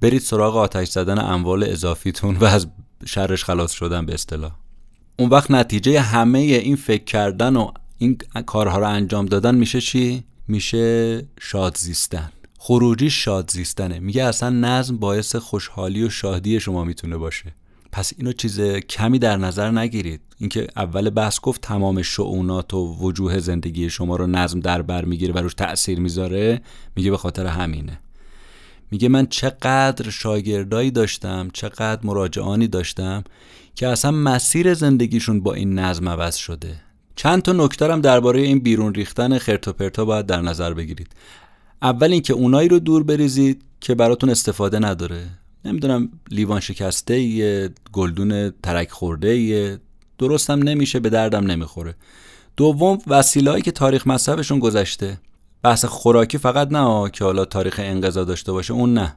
برید 0.00 0.20
سراغ 0.20 0.56
آتش 0.56 0.88
زدن 0.88 1.18
اموال 1.18 1.64
اضافیتون 1.64 2.36
و 2.36 2.44
از 2.44 2.66
شرش 3.04 3.44
خلاص 3.44 3.72
شدن 3.72 4.06
به 4.06 4.14
اصطلاح. 4.14 4.52
اون 5.18 5.28
وقت 5.30 5.50
نتیجه 5.50 6.00
همه 6.00 6.38
این 6.38 6.76
فکر 6.76 7.04
کردن 7.04 7.56
و 7.56 7.70
این 8.04 8.18
کارها 8.46 8.78
رو 8.78 8.88
انجام 8.88 9.26
دادن 9.26 9.54
میشه 9.54 9.80
چی؟ 9.80 10.24
میشه 10.48 11.22
شاد 11.40 11.76
زیستن. 11.76 12.30
خروجی 12.58 13.10
شاد 13.10 13.50
زیستنه. 13.50 13.98
میگه 13.98 14.24
اصلا 14.24 14.50
نظم 14.50 14.96
باعث 14.96 15.36
خوشحالی 15.36 16.02
و 16.02 16.10
شادی 16.10 16.60
شما 16.60 16.84
می‌تونه 16.84 17.16
باشه. 17.16 17.54
پس 17.92 18.12
اینو 18.18 18.32
چیز 18.32 18.60
کمی 18.60 19.18
در 19.18 19.36
نظر 19.36 19.70
نگیرید. 19.70 20.20
اینکه 20.38 20.66
اول 20.76 21.10
بحث 21.10 21.40
گفت 21.40 21.60
تمام 21.60 22.02
شعونات 22.02 22.74
و 22.74 22.96
وجوه 23.00 23.38
زندگی 23.38 23.90
شما 23.90 24.16
رو 24.16 24.26
نظم 24.26 24.60
در 24.60 24.82
بر 24.82 25.04
می‌گیره 25.04 25.34
و 25.34 25.38
روش 25.38 25.54
تأثیر 25.54 26.00
می‌ذاره 26.00 26.62
میگه 26.96 27.10
به 27.10 27.16
خاطر 27.16 27.46
همینه. 27.46 28.00
میگه 28.90 29.08
من 29.08 29.26
چقدر 29.26 30.10
شاگردایی 30.10 30.90
داشتم 30.90 31.48
چقدر 31.52 32.06
مراجعانی 32.06 32.68
داشتم 32.68 33.24
که 33.74 33.88
اصلا 33.88 34.10
مسیر 34.10 34.74
زندگیشون 34.74 35.40
با 35.40 35.54
این 35.54 35.78
نظم 35.78 36.08
عوض 36.08 36.36
شده. 36.36 36.80
چند 37.16 37.42
تا 37.42 37.68
هم 37.80 38.00
درباره 38.00 38.40
این 38.40 38.58
بیرون 38.58 38.94
ریختن 38.94 39.38
خرت 39.38 39.68
و 39.68 39.72
پرتا 39.72 40.04
باید 40.04 40.26
در 40.26 40.40
نظر 40.40 40.74
بگیرید. 40.74 41.08
اول 41.82 42.12
اینکه 42.12 42.32
اونایی 42.32 42.68
رو 42.68 42.78
دور 42.78 43.02
بریزید 43.02 43.62
که 43.80 43.94
براتون 43.94 44.30
استفاده 44.30 44.78
نداره. 44.78 45.26
نمی‌دونم 45.64 46.08
لیوان 46.30 46.60
شکسته 46.60 47.20
یه 47.20 47.70
گلدون 47.92 48.50
ترک 48.62 48.90
خورده 48.90 49.38
یه 49.38 49.78
درستم 50.18 50.62
نمیشه 50.62 51.00
به 51.00 51.10
دردم 51.10 51.50
نمی‌خوره. 51.50 51.94
دوم 52.56 52.98
وسیلهایی 53.06 53.62
که 53.62 53.72
تاریخ 53.72 54.06
مصرفشون 54.06 54.58
گذشته. 54.58 55.18
بحث 55.62 55.84
خوراکی 55.84 56.38
فقط 56.38 56.72
نه 56.72 57.10
که 57.10 57.24
حالا 57.24 57.44
تاریخ 57.44 57.80
انقضا 57.82 58.24
داشته 58.24 58.52
باشه 58.52 58.74
اون 58.74 58.94
نه. 58.94 59.16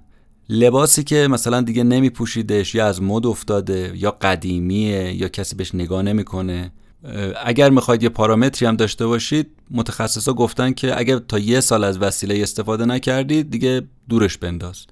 لباسی 0.49 1.03
که 1.03 1.27
مثلا 1.27 1.61
دیگه 1.61 1.83
نمیپوشیدش 1.83 2.75
یا 2.75 2.87
از 2.87 3.01
مد 3.01 3.25
افتاده 3.25 3.93
یا 3.95 4.11
قدیمیه 4.11 5.13
یا 5.13 5.27
کسی 5.27 5.55
بهش 5.55 5.75
نگاه 5.75 6.01
نمی‌کنه. 6.01 6.71
اگر 7.45 7.69
می‌خواید 7.69 8.03
یه 8.03 8.09
پارامتری 8.09 8.65
هم 8.65 8.75
داشته 8.75 9.05
باشید 9.07 9.49
متخصصا 9.71 10.33
گفتن 10.33 10.71
که 10.71 10.99
اگر 10.99 11.19
تا 11.19 11.39
یه 11.39 11.59
سال 11.59 11.83
از 11.83 12.01
وسیله 12.01 12.43
استفاده 12.43 12.85
نکردید 12.85 13.51
دیگه 13.51 13.81
دورش 14.09 14.37
بنداز. 14.37 14.85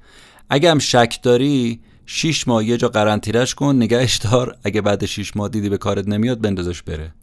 اگر 0.50 0.72
هم 0.72 0.80
شک 0.80 1.20
داری 1.24 1.80
6 2.06 2.48
ماه 2.48 2.66
یه 2.66 2.78
جا 2.78 2.88
قرنطینه‌اش 2.88 3.56
کن 3.56 3.76
نگهش 3.76 4.18
دار. 4.18 4.58
اگه 4.64 4.82
بعد 4.82 5.06
6 5.06 5.38
ماه 5.38 5.50
دیدی 5.50 5.70
به 5.70 5.78
کارت 5.78 6.08
نمیاد 6.08 6.42
بندازش 6.42 6.82
بره. 6.82 7.14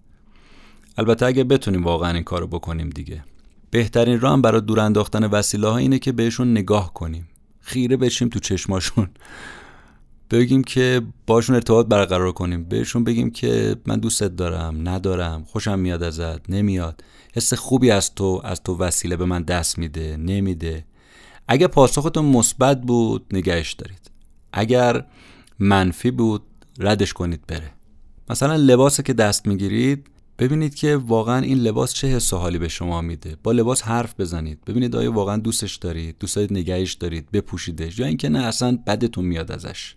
البته 0.99 1.27
اگه 1.27 1.45
بتونیم 1.45 1.85
واقعا 1.85 2.13
این 2.13 2.25
کارو 2.25 2.47
بکنیم 2.47 2.91
دیگه. 2.91 3.25
بهترین 3.71 4.21
راه 4.21 4.43
برای 4.43 4.61
دور 4.61 4.81
انداختن 4.81 5.25
وسیله 5.25 5.69
ها 5.69 5.77
اینه 5.77 5.99
که 5.99 6.13
بهشون 6.13 6.51
نگاه 6.51 6.95
کنیم. 6.95 7.29
خیره 7.61 7.97
بشیم 7.97 8.29
تو 8.29 8.39
چشماشون. 8.39 9.11
بگیم 10.39 10.65
که 10.65 11.03
باشون 11.27 11.55
ارتباط 11.55 11.87
برقرار 11.87 12.33
کنیم. 12.33 12.65
بهشون 12.65 13.05
بگیم 13.05 13.31
که 13.31 13.77
من 13.87 13.97
دوستت 13.97 14.37
دارم 14.37 14.89
ندارم 14.89 15.45
خوشم 15.45 15.79
میاد 15.79 16.03
ازت 16.03 16.51
نمیاد. 16.51 17.05
حس 17.35 17.55
خوبی 17.55 17.91
از 17.91 18.15
تو 18.15 18.41
از 18.45 18.63
تو 18.63 18.77
وسیله 18.79 19.17
به 19.17 19.25
من 19.25 19.43
دست 19.43 19.79
میده 19.79 20.17
نمیده. 20.17 20.85
اگر 21.49 21.67
پاسختون 21.67 22.25
مثبت 22.25 22.81
بود 22.81 23.27
نگهش 23.33 23.73
دارید. 23.73 24.11
اگر 24.53 25.07
منفی 25.59 26.11
بود 26.11 26.43
ردش 26.79 27.13
کنید 27.13 27.47
بره. 27.47 27.71
مثلا 28.31 28.57
لباس 28.57 29.01
که 29.01 29.13
دست 29.13 29.47
می‌گیرید 29.47 30.07
ببینید 30.39 30.75
که 30.75 30.97
واقعا 30.97 31.39
این 31.39 31.59
لباس 31.59 31.95
چه 31.95 32.09
حس 32.09 32.35
حالی 32.35 32.59
به 32.59 32.69
شما 32.69 33.01
میده. 33.01 33.37
با 33.43 33.53
لباس 33.53 33.83
حرف 33.83 34.21
بزنید. 34.21 34.65
ببینید 34.67 34.97
آیا 34.97 35.13
واقعا 35.13 35.37
دوستش 35.37 35.77
دارید 35.77 36.17
دوست 36.21 36.37
دارید 36.37 36.53
نگهش 36.53 36.93
دارید 36.93 37.31
بپوشیدش. 37.31 37.99
یا 37.99 38.07
اینکه 38.07 38.29
نه 38.29 38.39
اصلا 38.39 38.79
بدتون 38.87 39.25
میاد 39.25 39.53
ازش. 39.53 39.95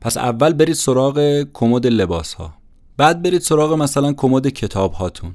پس 0.00 0.16
اول 0.16 0.52
برید 0.52 0.74
سراغ 0.74 1.46
کمد 1.52 1.86
لباس 1.86 2.34
ها 2.34 2.54
بعد 2.96 3.22
برید 3.22 3.40
سراغ 3.40 3.72
مثلا 3.72 4.12
کمد 4.12 4.48
کتاب 4.48 4.92
هاتون 4.92 5.34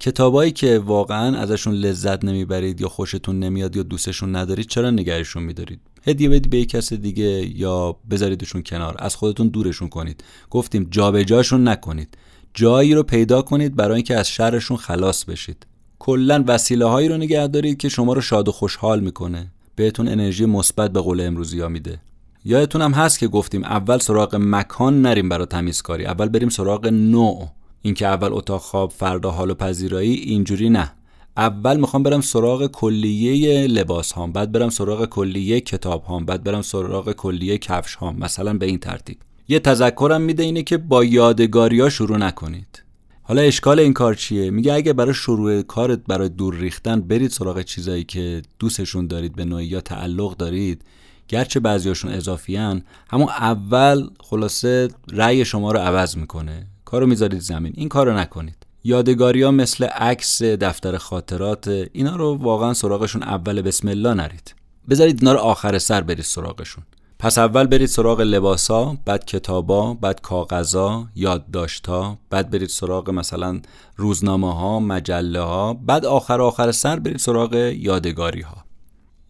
کتابایی 0.00 0.52
که 0.52 0.78
واقعا 0.78 1.38
ازشون 1.38 1.74
لذت 1.74 2.24
نمی‌برید 2.24 2.80
یا 2.80 2.88
خوشتون 2.88 3.38
نمیاد 3.38 3.76
یا 3.76 3.82
دوستشون 3.82 4.36
ندارید 4.36 4.66
چرا 4.66 4.90
نگهشون 4.90 5.42
میدارید؟ 5.42 5.80
هدیه 6.06 6.28
بدید 6.28 6.50
به 6.50 6.64
کس 6.64 6.92
دیگه 6.92 7.58
یا 7.58 7.96
بذاریدشون 8.10 8.62
کنار. 8.62 8.96
از 8.98 9.16
خودتون 9.16 9.48
دورشون 9.48 9.88
کنید. 9.88 10.24
گفتیم 10.50 10.88
جابجاشون 10.90 11.68
نکنید. 11.68 12.18
جایی 12.54 12.94
رو 12.94 13.02
پیدا 13.02 13.42
کنید 13.42 13.76
برای 13.76 13.94
اینکه 13.94 14.16
از 14.16 14.28
شرشون 14.28 14.76
خلاص 14.76 15.24
بشید. 15.24 15.66
کلا 15.98 16.44
وسیله 16.46 16.84
هایی 16.84 17.08
رو 17.08 17.16
نگه 17.16 17.46
دارید 17.46 17.78
که 17.78 17.88
شما 17.88 18.12
رو 18.12 18.20
شاد 18.20 18.48
و 18.48 18.52
خوشحال 18.52 19.00
می‌کنه. 19.00 19.52
بهتون 19.76 20.08
انرژی 20.08 20.46
مثبت 20.46 20.92
به 20.92 21.00
قول 21.00 21.20
امروزی 21.20 21.60
ها 21.60 21.68
میده. 21.68 22.00
یادتون 22.46 22.82
هم 22.82 22.92
هست 22.92 23.18
که 23.18 23.28
گفتیم 23.28 23.64
اول 23.64 23.98
سراغ 23.98 24.36
مکان 24.40 25.02
نریم 25.02 25.28
برای 25.28 25.46
تمیزکاری 25.46 26.06
اول 26.06 26.28
بریم 26.28 26.48
سراغ 26.48 26.86
نوع. 26.86 27.48
اینکه 27.82 28.06
اول 28.06 28.28
اتاق 28.32 28.60
خواب 28.60 28.90
فردا 28.90 29.30
حال 29.30 29.50
و 29.50 29.54
پذیرایی 29.54 30.14
اینجوری 30.14 30.70
نه. 30.70 30.92
اول 31.36 31.76
می‌خوام 31.76 32.02
برم 32.02 32.20
سراغ 32.20 32.66
کلیه 32.66 33.66
لباس 33.66 34.12
هام 34.12 34.32
بعد 34.32 34.52
برم 34.52 34.68
سراغ 34.68 35.04
کلیه 35.04 35.60
کتاب 35.60 36.04
هام 36.04 36.24
بعد 36.24 36.44
برم 36.44 36.62
سراغ 36.62 37.12
کلیه 37.12 37.58
کفش 37.58 37.94
هام 37.94 38.16
مثلا 38.18 38.54
به 38.54 38.66
این 38.66 38.78
ترتیب. 38.78 39.16
یه 39.48 39.58
تذکرم 39.58 40.20
میده 40.22 40.42
اینه 40.42 40.62
که 40.62 40.76
با 40.76 41.04
یادگاریا 41.04 41.90
شروع 41.90 42.16
نکنید. 42.16 42.82
حالا 43.22 43.42
اشکال 43.42 43.80
این 43.80 43.92
کار 43.92 44.14
چیه؟ 44.14 44.50
میگه 44.50 44.72
اگه 44.72 44.92
برای 44.92 45.14
شروع 45.14 45.62
کارت 45.62 46.00
برای 46.08 46.28
دور 46.28 46.54
ریختن 46.54 47.00
برید 47.00 47.30
سراغ 47.30 47.62
چیزایی 47.62 48.04
که 48.04 48.42
دوستشون 48.58 49.06
دارید 49.06 49.34
به 49.36 49.44
نوعی 49.44 49.66
یا 49.66 49.80
تعلق 49.80 50.36
دارید 50.36 50.82
گرچه 51.28 51.60
بعضیاشون 51.60 52.12
اضافیان 52.12 52.82
همون 53.10 53.28
اول 53.28 54.08
خلاصه 54.20 54.88
رأی 55.12 55.44
شما 55.44 55.72
رو 55.72 55.78
عوض 55.78 56.16
می‌کنه. 56.16 56.66
کارو 56.84 57.06
می‌ذارید 57.06 57.40
زمین. 57.40 57.72
این 57.76 57.88
کارو 57.88 58.18
نکنید. 58.18 58.56
یادگاری 58.84 59.42
ها 59.42 59.50
مثل 59.50 59.84
عکس 59.84 60.42
دفتر 60.42 60.96
خاطرات 60.98 61.68
اینا 61.92 62.16
رو 62.16 62.34
واقعا 62.34 62.74
سراغشون 62.74 63.22
اول 63.22 63.62
بسم 63.62 63.88
الله 63.88 64.14
نرید. 64.14 64.54
بذارید 64.90 65.18
اینا 65.20 65.32
رو 65.32 65.38
آخر 65.38 65.78
سر 65.78 66.00
برید 66.00 66.24
سراغشون. 66.24 66.84
پس 67.18 67.38
اول 67.38 67.66
برید 67.66 67.88
سراغ 67.88 68.20
لباسا 68.20 68.96
بعد 69.04 69.24
کتابا 69.24 69.94
بعد 69.94 70.20
کاغذا 70.20 71.08
یادداشتها 71.14 72.18
بعد 72.30 72.50
برید 72.50 72.68
سراغ 72.68 73.10
مثلا 73.10 73.60
روزنامه 73.96 74.54
ها 74.54 74.80
مجله 74.80 75.40
ها 75.40 75.74
بعد 75.74 76.06
آخر 76.06 76.40
آخر 76.40 76.72
سر 76.72 76.98
برید 76.98 77.16
سراغ 77.16 77.54
یادگاری 77.54 78.40
ها 78.40 78.63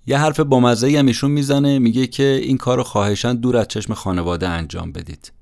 یه 0.07 0.19
حرف 0.19 0.41
بامزه 0.41 0.99
هم 0.99 1.07
ایشون 1.07 1.31
می‌زنه 1.31 1.79
میگه 1.79 2.07
که 2.07 2.41
این 2.43 2.57
کار 2.57 2.77
رو 2.77 2.83
خواهشان 2.83 3.37
دور 3.37 3.57
از 3.57 3.69
چشم 3.69 3.95
خانواده 3.95 4.49
انجام 4.49 4.93
بدید. 4.93 5.33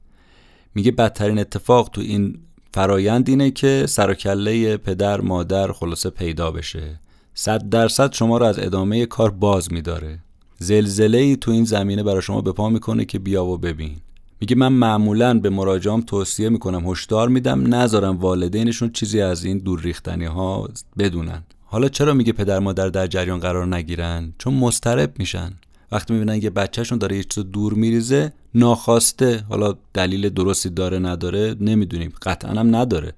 میگه 0.74 0.90
بدترین 0.90 1.38
اتفاق 1.38 1.88
تو 1.92 2.00
این 2.00 2.38
فرایند 2.74 3.28
اینه 3.28 3.50
که 3.50 3.84
سر 3.88 4.14
پدر 4.76 5.20
مادر 5.20 5.72
خلاصه 5.72 6.10
پیدا 6.10 6.50
بشه. 6.50 7.00
صد 7.34 7.68
درصد 7.68 8.12
شما 8.12 8.38
رو 8.38 8.46
از 8.46 8.58
ادامه 8.58 9.06
کار 9.06 9.30
باز 9.30 9.72
میداره. 9.72 10.18
زلزله 10.58 11.18
ای 11.18 11.36
تو 11.36 11.50
این 11.50 11.64
زمینه 11.64 12.02
برای 12.02 12.22
شما 12.22 12.40
به 12.40 12.52
پا 12.52 12.68
می‌کنه 12.68 13.04
که 13.04 13.18
بیا 13.18 13.44
و 13.44 13.58
ببین. 13.58 13.96
میگه 14.40 14.56
من 14.56 14.72
معمولا 14.72 15.38
به 15.38 15.50
مراجعام 15.50 16.00
توصیه 16.00 16.48
می‌کنم 16.48 16.90
هشدار 16.90 17.28
میدم 17.28 17.74
نذارم 17.74 18.16
والدینشون 18.16 18.90
چیزی 18.92 19.20
از 19.20 19.44
این 19.44 19.58
دور 19.58 19.80
ریختنی 19.80 20.24
ها 20.24 20.68
بدونن. 20.98 21.42
حالا 21.72 21.88
چرا 21.88 22.14
میگه 22.14 22.32
پدر 22.32 22.58
مادر 22.58 22.88
در 22.88 23.06
جریان 23.06 23.40
قرار 23.40 23.66
نگیرن؟ 23.66 24.32
چون 24.38 24.54
مسترب 24.54 25.12
میشن. 25.18 25.52
وقتی 25.92 26.14
می‌بینن 26.14 26.42
یه 26.42 26.50
بچهشون 26.50 26.98
داره 26.98 27.16
یه 27.16 27.24
چیز 27.24 27.44
دور 27.44 27.74
میریزه 27.74 28.32
ناخواسته. 28.54 29.44
حالا 29.48 29.74
دلیل 29.94 30.28
درستی 30.28 30.70
داره 30.70 30.98
نداره 30.98 31.56
نمی‌دونیم. 31.60 32.12
قطعا 32.22 32.50
هم 32.50 32.76
نداره. 32.76 33.12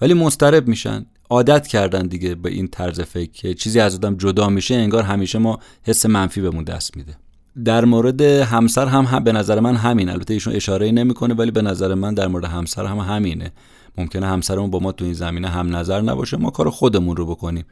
ولی 0.00 0.14
مسترب 0.14 0.68
میشن. 0.68 1.06
عادت 1.30 1.66
کردن 1.66 2.06
دیگه 2.06 2.34
به 2.34 2.50
این 2.50 2.68
طرز 2.68 3.00
فکر 3.00 3.30
که 3.30 3.54
چیزی 3.54 3.80
از 3.80 3.94
آدم 3.94 4.16
جدا 4.16 4.48
میشه 4.48 4.74
انگار 4.74 5.02
همیشه 5.02 5.38
ما 5.38 5.58
حس 5.82 6.06
منفی 6.06 6.40
بهمون 6.40 6.64
دست 6.64 6.96
میده. 6.96 7.16
در 7.64 7.84
مورد 7.84 8.20
همسر 8.22 8.86
هم, 8.86 9.04
هم 9.04 9.24
به 9.24 9.32
نظر 9.32 9.60
من 9.60 9.76
همین. 9.76 10.08
البته 10.08 10.34
ایشون 10.34 10.54
اشاره 10.54 10.90
نمی‌کنه 10.92 11.34
ولی 11.34 11.50
به 11.50 11.62
نظر 11.62 11.94
من 11.94 12.14
در 12.14 12.26
مورد 12.28 12.44
همسر 12.44 12.84
هم 12.84 12.98
همینه. 12.98 13.52
ممکنه 13.98 14.26
همسرمون 14.26 14.70
با 14.70 14.78
ما 14.78 14.92
تو 14.92 15.04
این 15.04 15.14
زمینه 15.14 15.48
هم 15.48 15.76
نظر 15.76 16.00
نباشه 16.00 16.36
ما 16.36 16.50
کار 16.50 16.70
خودمون 16.70 17.16
رو 17.16 17.26
بکنیم. 17.26 17.64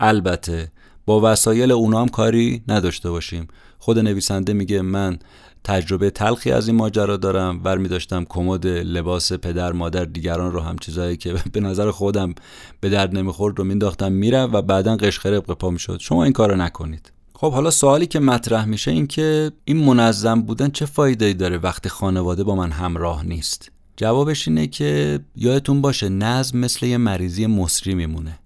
البته 0.00 0.72
با 1.06 1.32
وسایل 1.32 1.72
اونا 1.72 2.00
هم 2.00 2.08
کاری 2.08 2.62
نداشته 2.68 3.10
باشیم. 3.10 3.48
خود 3.78 3.98
نویسنده 3.98 4.52
میگه 4.52 4.82
من 4.82 5.18
تجربه 5.64 6.10
تلخی 6.10 6.50
از 6.50 6.68
این 6.68 6.76
ماجرا 6.76 7.16
دارم 7.16 7.60
ور 7.64 7.78
می 7.78 7.88
داشتم 7.88 8.24
کمد 8.24 8.66
لباس 8.66 9.32
پدر 9.32 9.72
مادر 9.72 10.04
دیگران 10.04 10.52
رو 10.52 10.60
هم 10.60 10.78
چیزایی 10.78 11.16
که 11.16 11.34
به 11.52 11.60
نظر 11.60 11.90
خودم 11.90 12.34
به 12.80 12.88
درد 12.88 13.16
نمی‌خورد 13.16 13.58
رو 13.58 13.64
مینداختم 13.64 14.12
میره 14.12 14.42
و 14.42 14.62
بعدا 14.62 14.96
قشخره 14.96 15.40
پا 15.40 15.70
می‌شد. 15.70 15.98
شما 16.00 16.24
این 16.24 16.32
کارو 16.32 16.56
نکنید. 16.56 17.12
خب 17.34 17.52
حالا 17.52 17.70
سوالی 17.70 18.06
که 18.06 18.20
مطرح 18.20 18.64
میشه 18.64 18.90
این 18.90 19.06
که 19.06 19.52
این 19.64 19.84
منظم 19.84 20.42
بودن 20.42 20.70
چه 20.70 20.86
فایده 20.86 21.32
داره 21.32 21.58
وقتی 21.58 21.88
خانواده 21.88 22.44
با 22.44 22.54
من 22.54 22.70
همراه 22.70 23.26
نیست؟ 23.26 23.70
جوابش 23.96 24.48
اینه 24.48 24.66
که 24.66 25.20
یادتون 25.36 25.80
باشه 25.80 26.08
نظم 26.08 26.58
مثل 26.58 26.86
یه 26.86 26.96
مریضی 26.96 27.46
مصری 27.46 27.94
میمونه. 27.94 28.38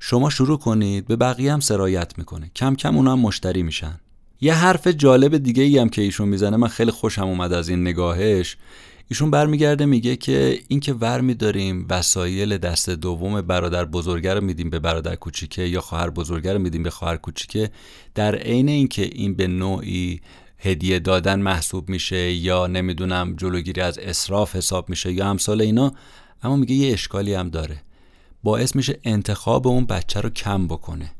شما 0.00 0.30
شروع 0.30 0.58
کنید 0.58 1.06
به 1.06 1.16
بقیه 1.16 1.52
هم 1.52 1.60
سرایت 1.60 2.18
می‌کنه. 2.18 2.50
کم 2.56 2.74
کم 2.74 2.96
اونا 2.96 3.12
هم 3.12 3.18
مشتری 3.18 3.62
میشن. 3.62 4.00
یه 4.40 4.54
حرف 4.54 4.86
جالب 4.86 5.36
دیگه 5.36 5.62
ای 5.62 5.78
هم 5.78 5.88
که 5.88 6.02
ایشون 6.02 6.28
می‌زنه 6.28 6.56
من 6.56 6.68
خیلی 6.68 6.90
خوشم 6.90 7.22
اومد 7.22 7.52
از 7.52 7.68
این 7.68 7.80
نگاهش. 7.80 8.56
ایشون 9.10 9.30
برمیگرده 9.30 9.86
میگه 9.86 10.16
که 10.16 10.60
اینکه 10.68 10.92
ور 10.92 11.20
میداریم 11.20 11.86
وسایل 11.90 12.58
دست 12.58 12.90
دوم 12.90 13.40
برادر 13.40 13.84
بزرگه 13.84 14.34
رو 14.34 14.40
میدیم 14.40 14.70
به 14.70 14.78
برادر 14.78 15.16
کوچیکه 15.16 15.62
یا 15.62 15.80
خواهر 15.80 16.10
بزرگه 16.10 16.52
رو 16.52 16.58
میدیم 16.58 16.82
به 16.82 16.90
خواهر 16.90 17.16
کوچیکه 17.16 17.70
در 18.14 18.34
عین 18.34 18.68
اینکه 18.68 19.02
این 19.02 19.34
به 19.34 19.46
نوعی 19.46 20.20
هدیه 20.58 20.98
دادن 20.98 21.40
محسوب 21.40 21.88
میشه 21.88 22.32
یا 22.32 22.66
نمی‌دونم 22.66 23.34
جلوگیری 23.36 23.80
از 23.80 23.98
اصراف 23.98 24.56
حساب 24.56 24.88
میشه 24.88 25.12
یا 25.12 25.30
امثال 25.30 25.60
اینا 25.60 25.92
اما 26.42 26.56
میگه 26.56 26.74
یه 26.74 26.92
اشکالی 26.92 27.34
هم 27.34 27.48
داره. 27.48 27.82
باعث 28.42 28.76
میشه 28.76 28.98
انتخاب 29.04 29.66
اون 29.66 29.86
بچه 29.86 30.20
رو 30.20 30.30
کم 30.30 30.66
بکنه. 30.66 31.10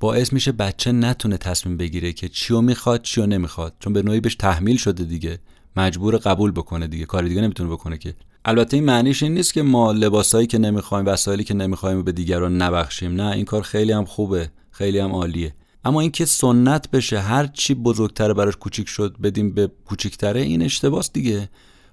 باعث 0.00 0.32
میشه 0.32 0.52
بچه 0.52 0.92
نتونه 0.92 1.36
تصمیم 1.36 1.76
بگیره 1.76 2.12
که 2.12 2.28
چیو 2.28 2.60
می‌خواد 2.60 3.02
چیو 3.02 3.26
نمی‌خواد 3.26 3.74
چون 3.80 3.92
به 3.92 4.02
نوعی 4.02 4.20
بهش 4.20 4.34
تحمیل 4.34 4.76
شده 4.76 5.04
دیگه. 5.04 5.38
مجبور 5.76 6.16
قبول 6.16 6.50
بکنه 6.50 6.86
دیگه 6.86 7.04
کاری 7.04 7.28
دیگه 7.28 7.40
نمی‌تونه 7.40 7.70
بکنه 7.70 7.98
که. 7.98 8.14
البته 8.44 8.76
این 8.76 8.84
معنیش 8.84 9.22
این 9.22 9.34
نیست 9.34 9.54
که 9.54 9.62
ما 9.62 9.92
لباسایی 9.92 10.46
که 10.46 10.58
نمی‌خوایم 10.58 11.06
وسایلی 11.06 11.44
که 11.44 11.54
نمی‌خوایم 11.54 12.02
به 12.02 12.12
دیگران 12.12 12.62
نبخشیم. 12.62 13.14
نه 13.14 13.30
این 13.30 13.44
کار 13.44 13.62
خیلی 13.62 13.92
هم 13.92 14.04
خوبه 14.04 14.50
خیلی 14.70 14.98
هم 14.98 15.12
عالیه. 15.12 15.54
اما 15.84 16.00
اینکه 16.00 16.24
سنت 16.24 16.90
بشه 16.90 17.20
هر 17.20 17.46
چی 17.46 17.74
بزرگتره 17.74 18.34
براش 18.34 18.56
کوچیک 18.56 18.88
شد 18.88 19.16
بدیم 19.22 19.54
به 19.54 19.70
کوچیکتره 19.86 20.40
این 20.40 20.62
اشتباس 20.62 21.12
دیگه. 21.12 21.48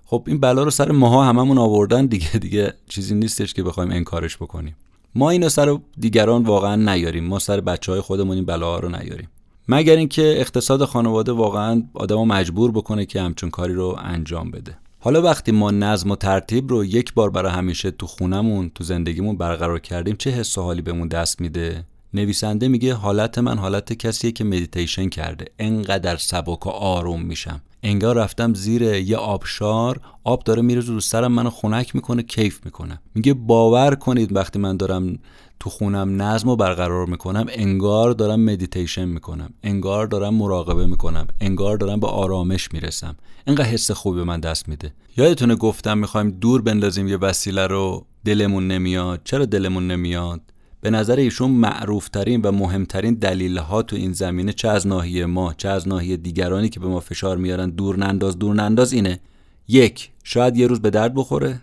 خب 0.06 0.24
این 0.28 0.40
بلا 0.40 0.64
رو 0.64 0.72
سر 0.72 0.92
ماها 0.92 1.26
هممون 1.26 1.58
آوردن 1.58 2.06
دیگه 2.06 2.32
دیگه 2.32 2.74
چیزی 2.90 3.16
نیستش 3.16 3.54
که 3.54 3.64
بخوایم 3.64 3.92
انکارش 3.92 4.38
بکنیم. 4.38 4.76
ما 5.16 5.30
اینو 5.30 5.50
سر 5.50 5.78
دیگران 6.00 6.44
واقعا 6.44 6.76
نیاریم. 6.76 7.24
ما 7.24 7.40
سر 7.40 7.62
بچه 7.62 7.92
های 7.92 8.02
خودمون 8.02 8.36
این 8.36 8.46
بلاها 8.46 8.80
رو 8.80 8.90
نیاریم. 8.90 9.28
مگر 9.68 9.96
اینکه 9.96 10.36
اقتصاد 10.38 10.86
خانواده 10.86 11.32
واقعا 11.32 11.84
آدمو 11.94 12.26
مجبور 12.26 12.72
بکنه 12.72 13.06
که 13.06 13.22
همچون 13.22 13.50
کاری 13.50 13.74
رو 13.74 13.98
انجام 14.00 14.52
بده. 14.52 14.78
حالا 15.00 15.22
وقتی 15.22 15.52
ما 15.52 15.72
نظم 15.72 16.12
و 16.12 16.16
ترتیب 16.16 16.70
رو 16.70 16.86
یک 16.86 17.14
بار 17.14 17.30
برای 17.30 17.52
همیشه 17.52 17.92
تو 17.92 18.08
خونمون 18.08 18.72
تو 18.76 18.84
زندگیمون 18.84 19.38
برقرار 19.38 19.80
کردیم 19.80 20.16
چه 20.16 20.30
حس 20.30 20.58
و 20.58 20.62
حالی 20.62 20.82
بهمون 20.82 21.08
دست 21.08 21.42
میده؟ 21.42 21.86
نویسنده 22.14 22.68
میگه 22.68 22.94
حالت 22.94 23.38
من 23.38 23.58
حالت 23.58 23.94
کسیه 23.94 24.32
که 24.32 24.44
مدیتیشن 24.44 25.10
کرده. 25.10 25.46
انقدر 25.60 26.18
سبک 26.18 26.68
و 26.68 26.70
آروم 26.70 27.22
میشم. 27.22 27.62
انگار 27.84 28.16
رفتم 28.16 28.54
زیر 28.54 28.82
یه 28.82 29.18
آبشار 29.18 30.02
آب 30.24 30.44
داره 30.44 30.62
میره 30.62 30.82
رو 30.82 31.00
سرم 31.00 31.32
منو 31.32 31.50
خنک 31.50 31.96
می‌کنه 31.96 32.24
کیف 32.24 32.60
می‌کنه. 32.66 33.00
میگه 33.16 33.34
باور 33.34 33.96
کنید 33.96 34.36
وقتی 34.36 34.60
من 34.60 34.78
دارم 34.78 35.20
تو 35.60 35.70
خونم 35.70 36.22
نظم 36.22 36.50
رو 36.50 36.56
برقرار 36.56 37.06
می‌کنم 37.06 37.46
انگار 37.50 38.12
دارم 38.12 38.40
مدیتیشن 38.40 39.06
می‌کنم. 39.06 39.54
انگار 39.64 40.08
دارم 40.08 40.34
مراقبه 40.34 40.86
می‌کنم. 40.86 41.28
انگار 41.42 41.78
دارم 41.78 42.00
به 42.00 42.08
آرامش 42.08 42.74
می‌رسم. 42.74 43.16
انقدر 43.48 43.66
حس 43.66 43.92
خوبی 43.92 44.18
به 44.18 44.24
من 44.24 44.40
دست 44.40 44.70
میده. 44.70 44.94
یادتونه 45.18 45.56
گفتم 45.56 45.98
می‌خوایم 45.98 46.30
دور 46.30 46.62
بندازیم 46.62 47.08
یه 47.08 47.18
وسیله 47.18 47.68
رو؟ 47.68 48.06
دلمون 48.26 48.68
نمیاد. 48.68 49.22
چرا 49.24 49.46
دلمون 49.46 49.88
نمیاد؟ 49.88 50.42
به 50.82 50.90
نظر 50.90 51.16
ایشون 51.16 51.52
معروفترین 51.52 52.42
و 52.42 52.52
مهمترین 52.52 53.14
دلیل 53.14 53.58
ها 53.58 53.82
تو 53.82 53.96
این 53.96 54.14
زمینه 54.14 54.54
چه 54.54 54.68
از 54.68 54.88
ناحیه 54.88 55.26
ما 55.26 55.54
چه 55.54 55.70
از 55.70 55.88
ناحیه 55.88 56.18
دیگرانی 56.18 56.70
که 56.70 56.80
به 56.80 56.88
ما 56.88 57.00
فشار 57.00 57.38
میارن 57.38 57.70
دور 57.70 57.98
ننداز 57.98 58.40
دور 58.40 58.56
ننداز 58.56 58.94
اینه. 58.94 59.20
یک 59.68 60.12
شاید 60.24 60.58
یه 60.58 60.68
روز 60.68 60.80
به 60.82 60.90
درد 60.90 61.14
بخوره. 61.16 61.60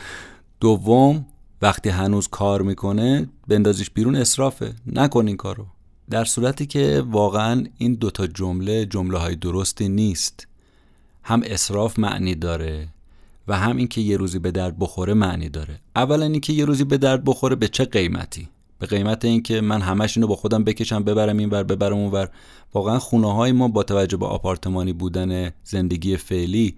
دوم 0.60 1.26
وقتی 1.62 1.88
هنوز 1.88 2.28
کار 2.28 2.62
می‌کنه 2.62 3.28
بندازیش 3.48 3.90
بیرون 3.90 4.16
اصرافه 4.16 4.74
نکن 4.86 5.26
این 5.26 5.36
کارو. 5.36 5.66
در 6.10 6.24
صورتی 6.24 6.66
که 6.66 7.04
واقعا 7.06 7.64
این 7.78 7.94
دوتا 7.94 8.26
جمله 8.26 8.86
جمله 8.86 9.18
های 9.18 9.36
درستی 9.36 9.88
نیست. 9.88 10.46
هم 11.22 11.42
اصراف 11.46 11.98
معنی 11.98 12.34
داره 12.34 12.88
و 13.48 13.58
هم 13.58 13.76
اینکه 13.76 14.00
یه 14.00 14.16
روزی 14.16 14.38
به 14.38 14.50
درد 14.50 14.78
بخوره 14.78 15.14
معنی 15.14 15.48
داره. 15.48 15.80
اولا 15.96 16.24
اینکه 16.24 16.52
یه 16.52 16.64
روزی 16.64 16.84
به 16.84 16.98
درد 16.98 17.24
بخوره 17.24 17.56
به 17.56 17.68
چه 17.68 17.84
قیمتی؟ 17.84 18.48
به 18.78 18.86
قیمت 18.86 19.24
اینکه 19.24 19.60
من 19.60 19.80
همش 19.80 20.16
اینو 20.16 20.26
با 20.26 20.36
خودم 20.36 20.64
بکشم 20.64 21.04
ببرم 21.04 21.38
اینور 21.38 21.62
ببرم 21.62 21.96
اونور 21.96 22.30
واقعا 22.74 22.98
خونه 22.98 23.34
های 23.34 23.52
ما 23.52 23.68
با 23.68 23.82
توجه 23.82 24.16
به 24.16 24.26
آپارتمانی 24.26 24.92
بودن 24.92 25.50
زندگی 25.64 26.16
فعلی 26.16 26.76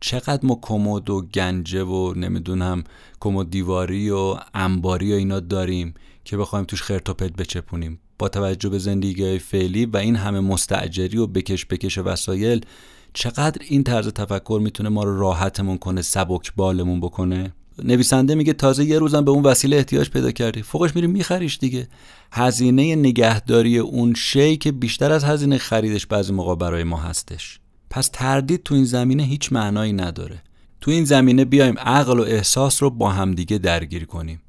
چقدر 0.00 0.40
ما 0.42 0.58
کمد 0.62 1.10
و 1.10 1.22
گنجه 1.22 1.84
و 1.84 2.14
نمی‌دونم 2.16 2.84
کمد 3.20 3.50
دیواری 3.50 4.10
و 4.10 4.36
انباری 4.54 5.12
و 5.12 5.16
اینا 5.16 5.40
داریم 5.40 5.94
که 6.24 6.36
بخوایم 6.36 6.64
توش 6.64 6.82
خرت 6.82 7.08
و 7.08 7.14
پت 7.14 7.32
بچپونیم. 7.32 8.00
با 8.18 8.28
توجه 8.28 8.68
به 8.68 8.78
زندگی 8.78 9.38
فعلی 9.38 9.86
و 9.86 9.96
این 9.96 10.16
همه 10.16 10.40
مستعجری 10.40 11.18
و 11.18 11.26
بکش 11.26 11.66
بکش 11.66 11.98
وسایل 11.98 12.64
چقدر 13.12 13.62
این 13.68 13.84
طرز 13.84 14.08
تفکر 14.08 14.60
می‌تونه 14.62 14.88
ما 14.88 15.04
رو 15.04 15.20
راحتمون 15.20 15.78
کنه 15.78 16.02
سبک 16.02 16.52
بالمون 16.56 17.00
بکنه؟ 17.00 17.52
نویسنده 17.84 18.34
میگه 18.34 18.52
تازه 18.52 18.84
یه 18.84 18.98
روزم 18.98 19.24
به 19.24 19.30
اون 19.30 19.42
وسیله 19.42 19.76
احتیاج 19.76 20.10
پیدا 20.10 20.30
کردی. 20.30 20.62
فوقش 20.62 20.96
میری 20.96 21.06
میخریش 21.06 21.58
دیگه. 21.58 21.88
هزینه 22.32 22.96
نگهداری 22.96 23.78
اون 23.78 24.14
شی 24.14 24.56
که 24.56 24.72
بیشتر 24.72 25.12
از 25.12 25.24
هزینه 25.24 25.58
خریدش 25.58 26.06
بعضی 26.06 26.32
موقع 26.32 26.54
برای 26.54 26.84
ما 26.84 26.96
هستش. 26.96 27.60
پس 27.90 28.10
تردید 28.12 28.62
تو 28.62 28.74
این 28.74 28.84
زمینه 28.84 29.22
هیچ 29.22 29.52
معنایی 29.52 29.92
نداره. 29.92 30.42
تو 30.80 30.90
این 30.90 31.04
زمینه 31.04 31.44
بیایم 31.44 31.78
عقل 31.78 32.18
و 32.18 32.22
احساس 32.22 32.82
رو 32.82 32.90
با 32.90 33.10
همدیگه 33.10 33.58
درگیر 33.58 34.04
کنیم. 34.04 34.42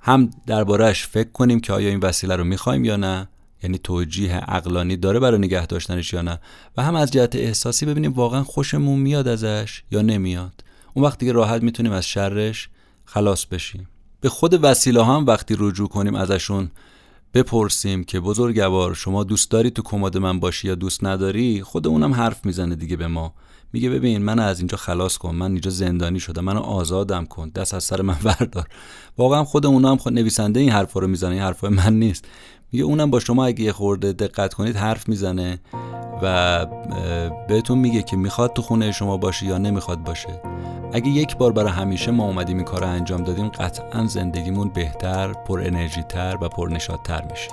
هم 0.00 0.30
دربارهش 0.46 1.06
فکر 1.06 1.30
کنیم 1.30 1.60
که 1.60 1.72
آیا 1.72 1.88
این 1.88 2.00
وسیله 2.00 2.36
رو 2.36 2.44
می‌خوایم 2.44 2.84
یا 2.84 2.96
نه. 2.96 3.28
یعنی 3.62 3.78
توجیه 3.78 4.34
عقلانی 4.34 4.96
داره 4.96 5.20
برای 5.20 5.38
نگه 5.38 5.66
داشتنش 5.66 6.12
یا 6.12 6.22
نه؟ 6.22 6.40
و 6.76 6.82
هم 6.82 6.94
از 6.94 7.10
جهت 7.10 7.36
احساسی 7.36 7.86
ببینیم 7.86 8.12
واقعا 8.12 8.44
خوشمون 8.44 8.98
میاد 8.98 9.28
ازش 9.28 9.82
یا 9.90 10.02
نمیاد. 10.02 10.64
اون 10.94 11.04
وقت 11.04 11.18
دیگه 11.18 11.32
راحت 11.32 11.62
می‌تونیم 11.62 11.92
از 11.92 12.06
شرش 12.06 12.68
خلاص 13.04 13.46
بشیم. 13.46 13.88
به 14.20 14.28
خود 14.28 14.64
وسیله 14.64 15.04
هم 15.04 15.26
وقتی 15.26 15.56
رجوع 15.58 15.88
کنیم 15.88 16.14
ازشون 16.14 16.70
بپرسیم 17.34 18.04
که 18.04 18.20
بزرگوار 18.20 18.94
شما 18.94 19.24
دوست 19.24 19.50
داری 19.50 19.70
تو 19.70 19.82
کمد 19.82 20.18
من 20.18 20.40
باشی 20.40 20.68
یا 20.68 20.74
دوست 20.74 21.04
نداری؟ 21.04 21.62
خود 21.62 21.86
اونم 21.86 22.14
حرف 22.14 22.46
می‌زنه 22.46 22.74
دیگه 22.74 22.96
به 22.96 23.06
ما. 23.06 23.34
میگه 23.72 23.90
ببین 23.90 24.22
من 24.22 24.38
از 24.38 24.58
اینجا 24.58 24.76
خلاص 24.76 25.18
کن 25.18 25.34
من 25.34 25.50
اینجا 25.50 25.70
زندانی 25.70 26.20
شدم 26.20 26.44
منو 26.44 26.60
آزادم 26.60 27.24
کن 27.24 27.48
دست 27.48 27.74
از 27.74 27.84
سر 27.84 28.02
من 28.02 28.16
بردار. 28.24 28.68
واقعا 29.18 29.44
خود 29.44 29.66
اونا 29.66 29.90
هم 29.90 29.96
خود 29.96 30.12
نویسنده 30.12 30.60
این 30.60 30.70
حرفا 30.70 31.00
رو 31.00 31.08
می‌زنه 31.08 31.30
این 31.30 31.42
حرفا 31.42 31.68
من 31.68 31.98
نیست. 31.98 32.24
میگه 32.72 32.84
اونم 32.84 33.10
با 33.10 33.20
شما 33.20 33.46
اگه 33.46 33.64
یه 33.64 33.72
خورده 33.72 34.12
دقت 34.12 34.54
کنید 34.54 34.76
حرف 34.76 35.08
می‌زنه 35.08 35.58
و 36.22 36.66
بهتون 37.48 37.78
میگه 37.78 38.02
که 38.02 38.16
می‌خواد 38.16 38.52
تو 38.52 38.62
خونه 38.62 38.92
شما 38.92 39.16
باشه 39.16 39.46
یا 39.46 39.58
نمی‌خواد 39.58 40.04
باشه. 40.04 40.40
اگه 40.92 41.08
یک 41.08 41.36
بار 41.36 41.52
برای 41.52 41.72
همیشه 41.72 42.10
ما 42.10 42.24
اومدیم 42.24 42.56
این 42.56 42.64
کار 42.64 42.80
رو 42.80 42.86
انجام 42.86 43.22
دادیم 43.22 43.48
قطعا 43.48 44.06
زندگیمون 44.06 44.68
بهتر 44.68 45.32
پر 45.32 45.60
انرژی 45.60 46.02
تر 46.02 46.38
و 46.40 46.48
پر 46.48 46.78
تر 47.04 47.24
میشه. 47.30 47.50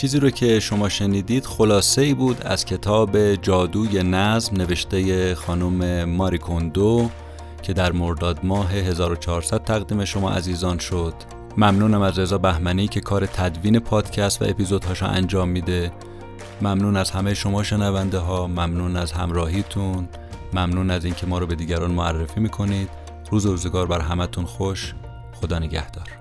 چیزی 0.00 0.20
رو 0.20 0.30
که 0.30 0.60
شما 0.60 0.88
شنیدید 0.88 1.46
خلاصه 1.46 2.02
ای 2.02 2.14
بود 2.14 2.42
از 2.42 2.64
کتاب 2.64 3.34
جادوی 3.34 4.02
نظم 4.02 4.56
نوشته 4.56 5.34
خانم 5.34 6.04
ماری 6.04 6.38
کوندو 6.38 7.10
که 7.62 7.72
در 7.72 7.92
مرداد 7.92 8.38
ماه 8.42 8.72
1400 8.72 9.64
تقدیم 9.64 10.04
شما 10.04 10.30
عزیزان 10.30 10.78
شد. 10.78 11.14
ممنونم 11.56 12.02
از 12.02 12.18
رضا 12.18 12.38
بهمنی 12.38 12.88
که 12.88 13.00
کار 13.00 13.26
تدوین 13.26 13.78
پادکست 13.78 14.42
و 14.42 14.44
اپیزودهاشو 14.44 15.06
انجام 15.06 15.48
میده. 15.48 15.92
ممنون 16.62 16.96
از 16.96 17.10
همه 17.10 17.34
شما 17.34 17.62
شنونده 17.62 18.18
ها. 18.18 18.46
ممنون 18.46 18.96
از 18.96 19.12
همراهیتون. 19.12 20.08
ممنون 20.52 20.90
از 20.90 21.04
اینکه 21.04 21.26
ما 21.26 21.38
رو 21.38 21.46
به 21.46 21.54
دیگران 21.54 21.90
معرفی 21.90 22.40
می‌کنید. 22.40 22.88
روز 23.30 23.46
و 23.46 23.50
روزگار 23.50 23.86
بر 23.86 24.00
همتون 24.00 24.44
خوش. 24.44 24.94
خدا 25.40 25.58
نگهدار. 25.58 26.19